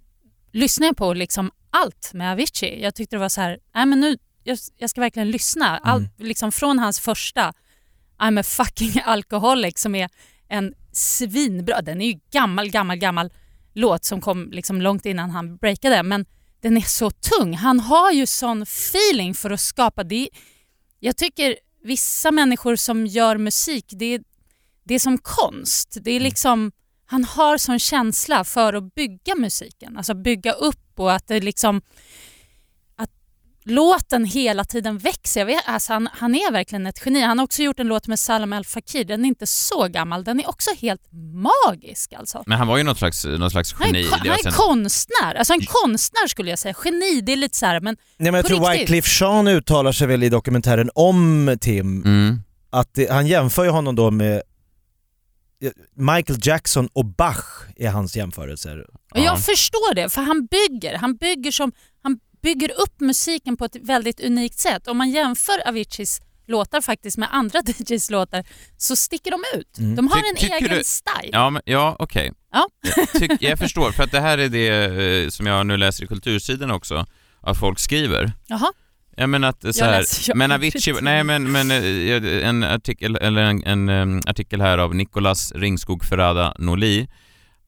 [0.52, 2.82] lyssnade jag på liksom allt med Avicii.
[2.82, 5.78] Jag tyckte det var så här, nej men nu, jag, jag ska verkligen lyssna.
[5.78, 7.52] Allt, liksom från hans första
[8.18, 10.08] I'm a fucking alcoholic som är
[10.48, 13.30] en svinbra, den är ju gammal, gammal, gammal
[13.74, 16.26] låt som kom liksom långt innan han breakade men
[16.60, 17.54] den är så tung.
[17.54, 20.28] Han har ju sån feeling för att skapa det.
[20.98, 24.20] Jag tycker vissa människor som gör musik, det är,
[24.84, 25.96] det är som konst.
[26.00, 26.72] Det är liksom,
[27.06, 31.82] han har sån känsla för att bygga musiken, alltså bygga upp och att det liksom
[33.70, 35.40] låten hela tiden växer.
[35.40, 37.20] Jag vet, alltså han, han är verkligen ett geni.
[37.20, 39.04] Han har också gjort en låt med Salam El Fakir.
[39.04, 40.24] Den är inte så gammal.
[40.24, 41.00] Den är också helt
[41.34, 42.42] magisk alltså.
[42.46, 44.00] Men han var ju något slags, något slags Han geni.
[44.06, 45.34] är, han och sen- är konstnär.
[45.34, 46.74] Alltså en konstnär skulle jag säga.
[46.84, 48.70] Geni, det är lite så här, men Nej men jag tror.
[48.70, 52.40] Wyclef Jean uttalar sig väl i dokumentären om Tim, Mm.
[52.70, 54.42] att det, han jämför ju honom då med
[55.96, 57.44] Michael Jackson och Bach
[57.76, 58.86] är hans jämförelser.
[59.14, 60.94] Och jag förstår det, för han bygger.
[60.98, 64.88] Han bygger, som, han bygger upp musiken på ett väldigt unikt sätt.
[64.88, 68.44] Om man jämför Aviciis låtar faktiskt med andra DJs låtar
[68.76, 69.78] så sticker de ut.
[69.78, 69.96] Mm.
[69.96, 71.30] De har Ty- en tycker egen du- style.
[71.32, 72.32] Ja, men, ja okej.
[72.52, 72.68] Ja.
[73.20, 74.68] Jag, jag förstår, för att det här är det
[75.24, 77.06] eh, som jag nu läser i kultursidan också,
[77.42, 78.32] att folk skriver.
[78.46, 78.72] Jaha.
[79.16, 83.42] Ja men att så här, läser men Avicii, nej men, men eh, en artikel, eller
[83.42, 87.08] en, en artikel här av Nicolas Ringskog Ferrada Noli.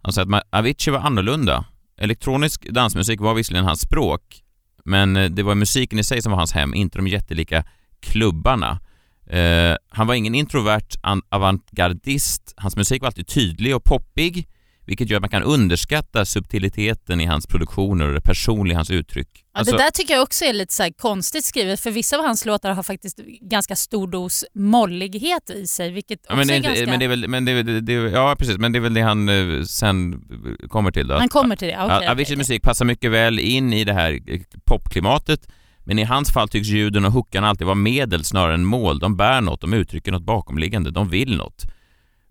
[0.03, 1.65] Han säger att Avicii var annorlunda.
[1.99, 4.43] Elektronisk dansmusik var visserligen hans språk,
[4.85, 7.65] men eh, det var musiken i sig som var hans hem, inte de jättelika
[8.01, 8.81] klubbarna.
[9.27, 10.89] Eh, han var ingen introvert
[11.29, 12.55] avantgardist.
[12.57, 14.49] Hans musik var alltid tydlig och poppig,
[14.93, 18.91] vilket gör att man kan underskatta subtiliteten i hans produktioner och det personliga i hans
[18.91, 19.29] uttryck.
[19.35, 22.25] Ja, Alltså- det där tycker jag också är lite så konstigt skrivet för vissa av
[22.25, 26.59] hans låtar har faktiskt ganska stor dos mollighet i sig vilket Ja, men, det är
[26.61, 26.87] ganska...
[26.87, 29.01] men det är väl, men det, är- det, ja precis, men det är väl det
[29.01, 30.25] han eh, sen
[30.69, 31.15] kommer till då.
[31.19, 34.13] Han kommer till det, okej, okej, Aviciis musik passar mycket väl in i det här
[34.27, 35.49] eh, popklimatet,
[35.85, 38.99] men i hans fall tycks ljuden och hookarna alltid vara medel snarare än mål.
[38.99, 41.65] De bär något, de uttrycker något bakomliggande, de vill något.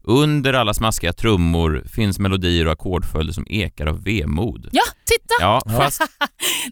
[0.04, 4.70] Under alla smaskiga trummor finns melodier och ackordföljder som ekar av vemod.
[4.72, 5.34] Ja, titta!
[5.39, 6.02] Ja, fast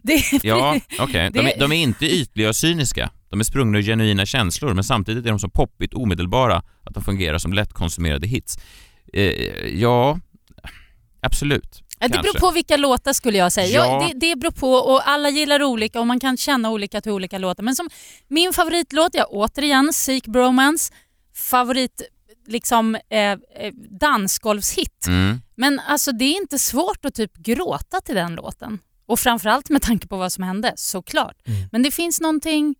[0.02, 1.30] det, Ja, okej.
[1.32, 3.10] De, de är inte ytliga och cyniska.
[3.28, 7.04] De är sprungna ur genuina känslor, men samtidigt är de så poppigt omedelbara att de
[7.04, 8.58] fungerar som lättkonsumerade hits.
[9.12, 9.24] Eh,
[9.66, 10.18] ja,
[11.20, 11.82] absolut.
[12.02, 12.40] Ja, det beror Kanske.
[12.40, 13.66] på vilka låtar skulle jag säga.
[13.66, 13.86] Ja.
[14.02, 14.08] Ja.
[14.08, 17.38] det, det beror på och alla gillar olika och man kan känna olika till olika
[17.38, 17.62] låtar.
[17.62, 17.88] Men som
[18.28, 20.92] min favoritlåt, ja återigen Seek Bromance,
[21.34, 22.02] favorit
[22.50, 23.36] liksom eh, eh,
[24.00, 25.06] dansgolvshit.
[25.06, 25.40] Mm.
[25.54, 28.78] Men alltså det är inte svårt att typ gråta till den låten.
[29.06, 31.36] Och framförallt med tanke på vad som hände, såklart.
[31.72, 32.74] Men det finns någonting,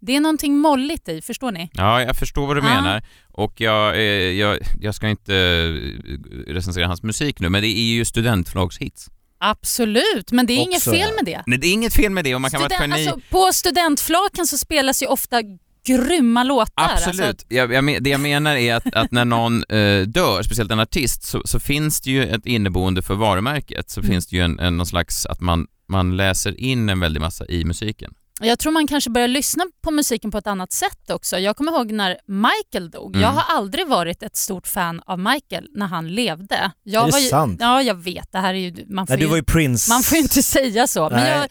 [0.00, 1.70] det är någonting molligt i, förstår ni?
[1.72, 2.74] Ja, jag förstår vad du Ja.
[2.74, 3.02] menar.
[3.32, 7.82] Och jag, eh, jag, jag ska inte eh, recensera hans musik nu, men det är
[7.94, 9.08] ju studentflagshits.
[9.38, 11.14] Absolut, men det är inget Också, fel ja.
[11.16, 11.42] med det.
[11.46, 13.08] Nej, det är inget fel med det och man kan vara ett Student, geni.
[13.10, 15.40] alltså, på studentflaken så spelas ju ofta
[15.84, 16.72] grymma låtar.
[16.92, 17.20] Absolut.
[17.20, 20.70] Alltså, Jag, jag, men- det jag menar är att, att när någon eh, dör, speciellt
[20.72, 23.90] en artist, så, så finns det ju ett inneboende för varumärket.
[23.90, 24.10] Så Mm.
[24.12, 27.46] finns det ju en, en, någon slags, att man, man läser in en väldig massa
[27.46, 28.14] i musiken.
[28.42, 31.38] jag tror man kanske börjar lyssna på musiken på ett annat sätt också.
[31.38, 33.10] Jag kommer ihåg när Michael dog.
[33.16, 33.20] Mm.
[33.22, 36.70] Jag har aldrig varit ett stort fan av Michael när han levde.
[36.82, 37.58] Jag Är det var ju, sant?
[37.60, 38.32] Ja, jag vet.
[38.32, 39.90] Det här är ju, man får Nej, du ju, var ju Prince.
[39.92, 41.10] Man får ju inte säga så.
[41.10, 41.30] Men Nej.
[41.30, 41.48] jag,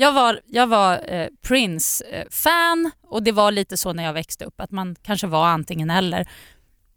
[0.00, 4.60] jag var, jag var eh, Prince-fan och det var lite så när jag växte upp
[4.60, 6.28] att man kanske var antingen eller.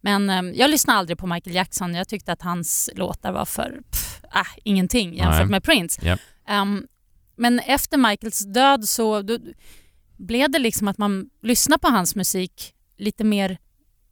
[0.01, 1.95] Men eh, jag lyssnade aldrig på Michael Jackson.
[1.95, 5.49] Jag tyckte att hans låtar var för pff, äh, ingenting jämfört Nej.
[5.49, 6.05] med Prince.
[6.05, 6.19] Japp.
[6.47, 6.87] Ehm,
[7.35, 9.37] men efter Michaels död så då,
[10.17, 13.57] blev det liksom att man lyssnar på hans musik lite mer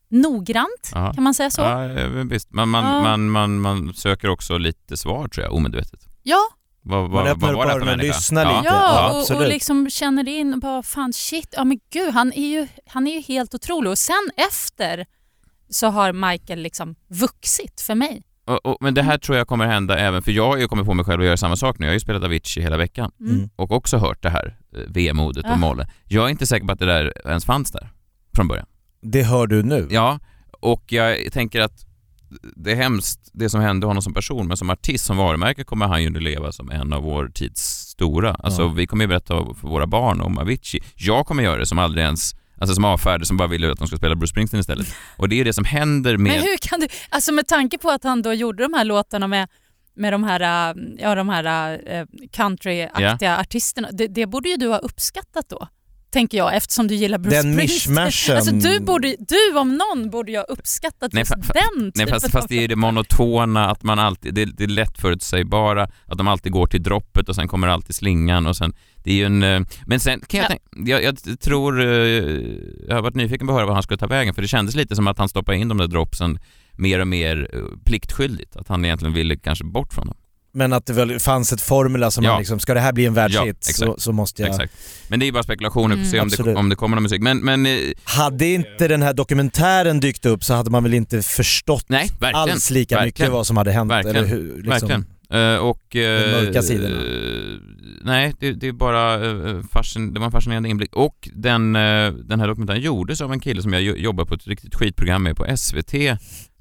[0.09, 1.13] noggrant, Ja.
[1.13, 1.61] kan man säga så?
[1.61, 2.51] Ja, eh, visst.
[2.53, 3.01] Man, man, Ja.
[3.01, 6.07] man, man, man söker också lite svar tror jag, omedvetet.
[6.23, 6.39] Ja,
[6.83, 8.57] Vad, Man vad, öppnar vad var upp öronen och lyssnar ja.
[8.61, 8.73] lite.
[8.73, 12.47] ja, och, och liksom känner in och bara fan shit, ja men gud han är
[12.47, 15.05] ju, han är ju helt otrolig och sen efter
[15.69, 18.23] så har Michael liksom vuxit för mig.
[18.45, 20.85] Och, och, men det här tror jag kommer hända även, för jag har ju kommit
[20.85, 21.85] på mig själv att göra samma sak nu.
[21.85, 23.49] Jag har ju spelat Avicii hela veckan Mm.
[23.55, 25.53] och också hört det här eh, vemodet Ja.
[25.53, 25.87] och mollen.
[26.05, 27.89] Jag är inte säker på att det där ens fanns där
[28.35, 28.65] från början.
[29.01, 29.87] Det hör du nu.
[29.91, 30.19] Ja,
[30.59, 31.85] och jag tänker att
[32.55, 35.87] det är hemskt det som hände honom som person, men som artist, som varumärke kommer
[35.87, 38.33] han ju nu leva som en av vår tids stora.
[38.33, 38.67] Alltså Ja.
[38.67, 40.83] vi kommer ju berätta för våra barn om Avicii.
[40.95, 43.87] Jag kommer göra det som aldrig ens, alltså som avfärdade, som bara ville att de
[43.87, 44.87] ska spela Bruce Springsteen istället.
[45.17, 46.31] Och det är det som händer med...
[46.31, 49.27] Men hur kan du, alltså med tanke på att han då gjorde de här låtarna
[49.27, 49.47] med,
[49.95, 54.77] med de här, ja, de här äh, countryaktiga artisterna, det, det borde ju du ha
[54.77, 55.67] uppskattat då.
[56.11, 57.93] Tänker jag eftersom du gillar Bruce Den Springsteen.
[57.95, 58.35] mishmashen.
[58.35, 61.83] Alltså du, borde, du om någon borde ju ha uppskattat Nej, just fa- fa- den
[61.83, 62.29] Nej typen fast, av...
[62.29, 66.27] fast det är det monotona, att man alltid, det, det är lätt förutsägbara, att de
[66.27, 69.43] alltid går till droppet och sen kommer alltid slingan och sen, det är ju en,
[69.43, 70.47] eh, men sen kan jag Ja.
[70.47, 71.87] tänka, jag, jag tror, eh,
[72.87, 74.75] jag har varit nyfiken på att höra vad han skulle ta vägen för det kändes
[74.75, 76.39] lite som att han stoppade in de där dropsen
[76.73, 80.15] mer och mer eh, pliktskyldigt, att han egentligen ville kanske bort från dem.
[80.53, 82.31] Men att det väl fanns ett formula som Ja.
[82.31, 84.01] man liksom, ska det här bli en Ja, världshit så, exakt.
[84.01, 84.49] så måste jag...
[84.49, 84.73] Exakt.
[85.07, 87.21] Men det är bara spekulationer, får se om det, om det kommer någon musik.
[87.21, 87.73] Men, men eh,
[88.03, 92.69] Hade inte den här dokumentären dykt upp så hade man väl inte förstått nej, alls
[92.69, 93.31] lika mycket Verkligen.
[93.31, 93.91] vad som hade hänt.
[93.91, 94.15] Verkligen.
[94.17, 94.69] Eller hur, liksom.
[94.69, 95.05] Verkligen.
[95.53, 95.95] Eh, och...
[95.95, 96.95] eh, Den mörka sidorna.
[96.95, 97.59] eh,
[98.03, 100.95] nej, det, det är bara uh, fascin, det var en fascinerande inblick.
[100.95, 104.47] Och den, den här dokumentären gjordes av en kille som jag jo- jobbar på ett
[104.47, 105.93] riktigt skitprogram med på SVT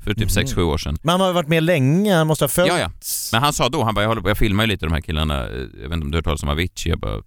[0.05, 0.47] för typ Mhm.
[0.47, 0.99] 6-7 år sedan.
[1.03, 2.69] Men han har varit med länge, han måste ha följt...
[2.73, 2.91] Ja, ja.
[3.33, 5.01] Men han sa då, han bara, jag, håller på, jag filmar ju lite de här
[5.01, 7.21] killarna, eh, jag vet inte om du har hört talas om Avicii, jag bara,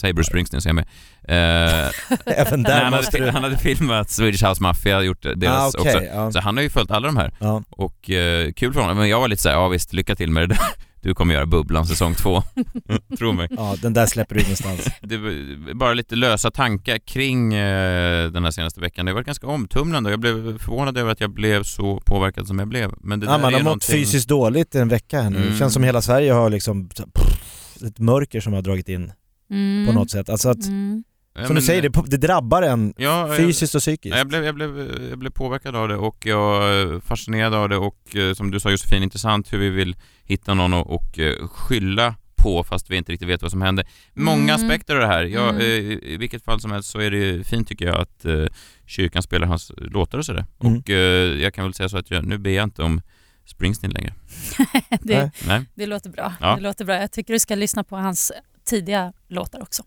[0.00, 0.86] säger Bruce Springsteen så är jag med.
[1.28, 1.90] Eh,
[2.40, 3.32] Även där han, måste hade, du...
[3.32, 6.04] han hade filmat Swedish House Mafia, gjort deras Ah, okej, också.
[6.14, 6.32] ja.
[6.32, 7.32] Så han har ju följt alla de här.
[7.38, 7.62] Ja.
[7.70, 8.96] Och eh, kul för honom.
[8.96, 10.58] Men jag var lite såhär, ja visst, lycka till med det där.
[11.02, 12.42] Du kommer göra Bubblan säsong två.
[13.18, 13.48] Tro mig.
[13.50, 14.88] ja, den där släpper du ingenstans.
[15.02, 19.06] Det var bara lite lösa tankar kring eh, den här senaste veckan.
[19.06, 22.46] Det har varit ganska omtumlande och jag blev förvånad över att jag blev så påverkad
[22.46, 22.92] som jag blev.
[23.00, 25.36] Men det Ja, man är har mått någonting- fysiskt dåligt en vecka här nu.
[25.36, 25.50] Mm.
[25.52, 29.12] Det känns som hela Sverige har liksom pff, ett mörker som har dragit in
[29.50, 29.86] Mm.
[29.86, 30.28] på något sätt.
[30.28, 31.04] Alltså att, Mm.
[31.46, 34.12] Som men- du säger, det, det drabbar en Ja, jag- fysiskt och psykiskt.
[34.12, 37.68] Ja, Jag blev, jag, blev, jag blev påverkad av det och jag är fascinerad av
[37.68, 41.18] det och eh, som du sa Josefin, intressant hur vi vill hitta någon och, och
[41.18, 43.84] eh, skylla på fast vi inte riktigt vet vad som hände.
[44.14, 44.66] Många Mm.
[44.66, 45.24] aspekter av det här.
[45.24, 45.60] Jag, Mm.
[45.60, 45.66] eh,
[46.12, 48.44] I vilket fall som helst så är det fint tycker jag att eh,
[48.86, 50.46] kyrkan spelar hans låtar och sådär.
[50.62, 50.76] Mm.
[50.78, 53.00] Och eh, jag kan väl säga så att jag, nu ber jag inte om
[53.46, 54.14] Springsteen längre.
[55.00, 55.30] det, Nej.
[55.46, 55.64] Nej.
[55.74, 56.34] det låter bra.
[56.40, 56.56] Ja.
[56.56, 56.94] Det låter bra.
[57.00, 58.32] Jag tycker du ska lyssna på hans
[58.64, 59.82] tidiga låtar också.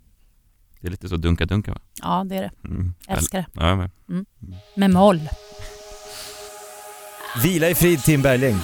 [0.83, 1.77] Det är lite så dunka-dunka va?
[2.01, 2.67] Ja, det är det.
[2.67, 2.93] Mm.
[3.07, 3.45] Älskar det.
[3.53, 3.89] Ja, jag med.
[4.75, 5.29] Med moll.
[7.43, 8.59] Vila i frid Tim Bergling.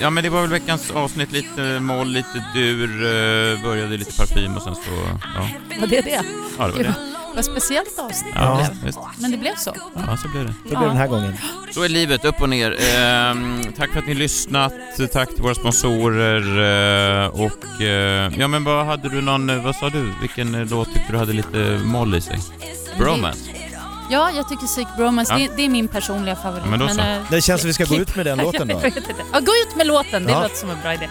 [0.00, 4.56] Ja men det var väl veckans avsnitt, lite moll, lite dur, eh, började lite parfym
[4.56, 5.48] och sen så, ja.
[5.80, 6.22] Var det det?
[6.58, 6.94] Ja, det var det.
[7.38, 8.84] Vad speciellt avsnitt Ja, det blev.
[8.84, 8.98] visst.
[9.18, 9.74] Men det blev så.
[10.06, 10.54] Ja, så blev det.
[10.64, 11.34] Det blir den här gången.
[11.74, 12.76] Så är livet, upp och ner.
[12.96, 14.72] Ehm, tack för att ni lyssnat,
[15.12, 16.42] tack till våra sponsorer
[17.24, 20.66] eh, och eh, ja men vad hade du någon, eh, vad sa du, vilken eh,
[20.70, 22.38] låt tyckte du hade lite moll i sig?
[22.98, 23.40] Bromance?
[24.10, 25.38] Ja, jag tycker Sick Bromance, Ja.
[25.38, 26.62] det, det är min personliga favorit.
[26.64, 27.00] Ja, men då så.
[27.00, 28.80] eh, Det känns som vi ska gå klipp- ut med den låten då.
[29.32, 30.42] Ja, gå ut med låten, det Ja.
[30.42, 31.08] låter som en bra idé.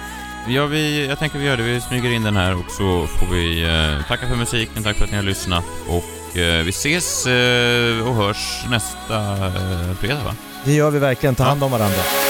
[0.50, 3.34] Ja, vi, jag tänker vi gör det, vi smyger in den här och så får
[3.36, 6.04] vi eh, tacka för musiken, tack för att ni har lyssnat och eh,
[6.38, 9.16] Eh, vi ses eh, och hörs nästa
[9.48, 10.34] eh, fredag va?
[10.64, 12.27] Det gör vi verkligen, ta hand om varandra.